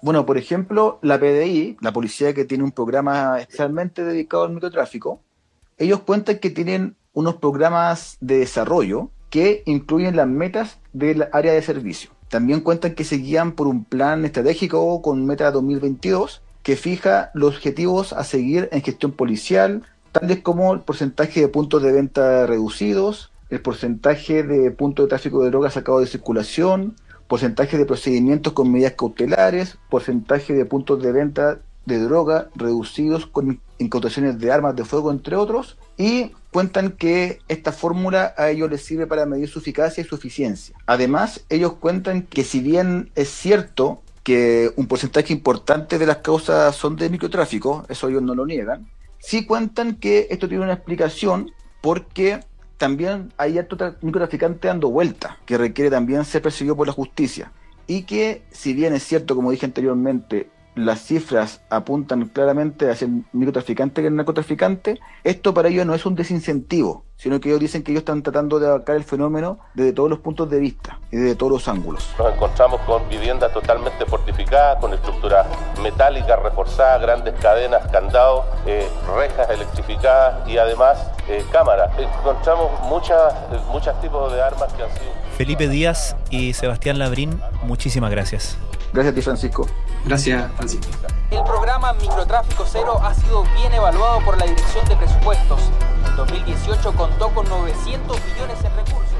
Bueno, 0.00 0.24
por 0.24 0.38
ejemplo, 0.38 1.00
la 1.02 1.20
PDI, 1.20 1.76
la 1.82 1.92
policía 1.92 2.32
que 2.32 2.46
tiene 2.46 2.64
un 2.64 2.72
programa 2.72 3.38
especialmente 3.38 4.02
dedicado 4.04 4.44
al 4.44 4.54
microtráfico, 4.54 5.20
ellos 5.76 6.00
cuentan 6.00 6.38
que 6.38 6.48
tienen 6.48 6.96
unos 7.12 7.34
programas 7.34 8.16
de 8.22 8.38
desarrollo 8.38 9.10
que 9.28 9.62
incluyen 9.66 10.16
las 10.16 10.28
metas 10.28 10.78
del 10.94 11.28
área 11.30 11.52
de 11.52 11.60
servicio. 11.60 12.08
También 12.30 12.62
cuentan 12.62 12.94
que 12.94 13.04
se 13.04 13.16
guían 13.16 13.52
por 13.52 13.66
un 13.66 13.84
plan 13.84 14.24
estratégico 14.24 15.02
con 15.02 15.26
meta 15.26 15.50
2022 15.50 16.40
que 16.62 16.76
fija 16.76 17.30
los 17.34 17.56
objetivos 17.56 18.12
a 18.12 18.24
seguir 18.24 18.68
en 18.72 18.82
gestión 18.82 19.12
policial, 19.12 19.84
tales 20.20 20.40
como 20.40 20.74
el 20.74 20.80
porcentaje 20.80 21.40
de 21.40 21.48
puntos 21.48 21.82
de 21.82 21.92
venta 21.92 22.46
reducidos, 22.46 23.32
el 23.50 23.60
porcentaje 23.60 24.42
de 24.42 24.70
puntos 24.70 25.06
de 25.06 25.08
tráfico 25.08 25.42
de 25.42 25.50
drogas 25.50 25.74
sacados 25.74 26.02
de 26.02 26.06
circulación, 26.06 26.96
porcentaje 27.26 27.78
de 27.78 27.86
procedimientos 27.86 28.52
con 28.52 28.72
medidas 28.72 28.92
cautelares, 28.92 29.78
porcentaje 29.90 30.54
de 30.54 30.64
puntos 30.64 31.02
de 31.02 31.12
venta 31.12 31.58
de 31.86 31.98
droga 31.98 32.48
reducidos 32.54 33.26
con 33.26 33.60
incautaciones 33.78 34.38
de 34.38 34.52
armas 34.52 34.76
de 34.76 34.84
fuego, 34.84 35.10
entre 35.10 35.36
otros, 35.36 35.78
y 35.96 36.32
cuentan 36.52 36.92
que 36.92 37.38
esta 37.48 37.72
fórmula 37.72 38.34
a 38.36 38.50
ellos 38.50 38.70
les 38.70 38.84
sirve 38.84 39.06
para 39.06 39.26
medir 39.26 39.48
su 39.48 39.60
eficacia 39.60 40.02
y 40.02 40.04
su 40.04 40.14
eficiencia. 40.14 40.76
Además, 40.86 41.44
ellos 41.48 41.74
cuentan 41.74 42.22
que 42.22 42.44
si 42.44 42.60
bien 42.60 43.10
es 43.14 43.28
cierto 43.30 44.02
que 44.22 44.70
un 44.76 44.86
porcentaje 44.86 45.32
importante 45.32 45.98
de 45.98 46.06
las 46.06 46.18
causas 46.18 46.76
son 46.76 46.96
de 46.96 47.08
microtráfico, 47.08 47.86
eso 47.88 48.08
ellos 48.08 48.22
no 48.22 48.34
lo 48.34 48.44
niegan, 48.44 48.86
sí 49.18 49.46
cuentan 49.46 49.96
que 49.96 50.28
esto 50.30 50.48
tiene 50.48 50.64
una 50.64 50.74
explicación 50.74 51.52
porque 51.80 52.40
también 52.76 53.32
hay 53.36 53.58
otro 53.58 53.96
microtraficante 54.00 54.68
dando 54.68 54.90
vuelta, 54.90 55.38
que 55.44 55.58
requiere 55.58 55.90
también 55.90 56.24
ser 56.24 56.42
perseguido 56.42 56.76
por 56.76 56.86
la 56.86 56.92
justicia. 56.92 57.52
Y 57.86 58.02
que, 58.02 58.42
si 58.50 58.72
bien 58.74 58.94
es 58.94 59.02
cierto, 59.02 59.34
como 59.34 59.50
dije 59.50 59.66
anteriormente, 59.66 60.50
las 60.74 61.00
cifras 61.00 61.60
apuntan 61.70 62.26
claramente 62.28 62.88
hacia 62.90 63.06
el 63.06 63.24
microtraficante 63.32 64.00
que 64.00 64.08
el 64.08 64.16
narcotraficante, 64.16 65.00
esto 65.24 65.52
para 65.52 65.68
ellos 65.68 65.86
no 65.86 65.94
es 65.94 66.06
un 66.06 66.14
desincentivo, 66.14 67.04
sino 67.18 67.40
que 67.40 67.48
ellos 67.48 67.60
dicen 67.60 67.82
que 67.82 67.90
ellos 67.90 68.02
están 68.02 68.22
tratando 68.22 68.60
de 68.60 68.68
abarcar 68.68 68.96
el 68.96 69.04
fenómeno 69.04 69.58
desde 69.74 69.92
todos 69.92 70.08
los 70.08 70.20
puntos 70.20 70.48
de 70.48 70.60
vista 70.60 70.98
y 71.10 71.16
desde 71.16 71.34
todos 71.34 71.52
los 71.52 71.68
ángulos. 71.68 72.08
Nos 72.16 72.32
encontramos 72.32 72.80
con 72.82 73.06
viviendas 73.08 73.52
totalmente 73.52 74.06
fortificadas, 74.06 74.78
con 74.80 74.94
estructuras 74.94 75.46
metálicas 75.82 76.40
reforzadas, 76.40 77.02
grandes 77.02 77.34
cadenas, 77.40 77.86
candados, 77.90 78.44
eh, 78.66 78.88
rejas 79.16 79.50
electrificadas 79.50 80.48
y 80.48 80.58
además 80.58 81.10
eh, 81.28 81.44
cámaras. 81.50 81.90
Encontramos 81.98 82.70
muchas, 82.84 83.34
muchos 83.68 84.00
tipos 84.00 84.32
de 84.32 84.40
armas 84.40 84.72
que 84.72 84.84
han 84.84 84.90
sido... 84.90 85.10
Felipe 85.36 85.68
Díaz 85.68 86.16
y 86.30 86.52
Sebastián 86.52 86.98
Labrín, 86.98 87.40
muchísimas 87.64 88.10
gracias. 88.12 88.56
Gracias 88.92 89.12
a 89.12 89.14
ti, 89.14 89.22
Francisco. 89.22 89.66
Gracias, 90.08 90.50
Francisco. 90.56 90.88
El 91.30 91.42
programa 91.44 91.92
Microtráfico 91.92 92.64
Cero 92.66 92.98
ha 93.02 93.14
sido 93.14 93.44
bien 93.56 93.72
evaluado 93.74 94.20
por 94.24 94.38
la 94.38 94.46
Dirección 94.46 94.86
de 94.88 94.96
Presupuestos. 94.96 95.60
En 96.08 96.16
2018 96.16 96.92
contó 96.94 97.28
con 97.34 97.48
900 97.48 98.18
millones 98.32 98.58
en 98.64 98.76
recursos. 98.76 99.18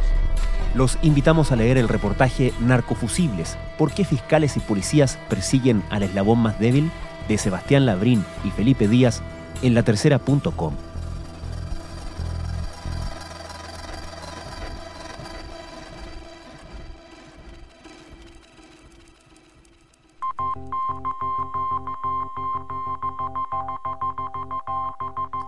Los 0.75 0.99
invitamos 1.03 1.53
a 1.53 1.57
leer 1.57 1.79
el 1.79 1.89
reportaje 1.89 2.53
Narcofusibles, 2.61 3.57
¿por 3.77 3.93
qué 3.93 4.05
fiscales 4.05 4.57
y 4.57 4.61
policías 4.61 5.19
persiguen 5.29 5.85
al 5.91 6.03
eslabón 6.03 6.39
más 6.39 6.59
débil? 6.59 6.91
de 7.29 7.39
Sebastián 7.39 7.87
Labrín 7.87 8.25
y 8.43 8.51
Felipe 8.51 8.89
Díaz 8.89 9.23
en 9.63 9.75
latercera.com. 9.75 10.75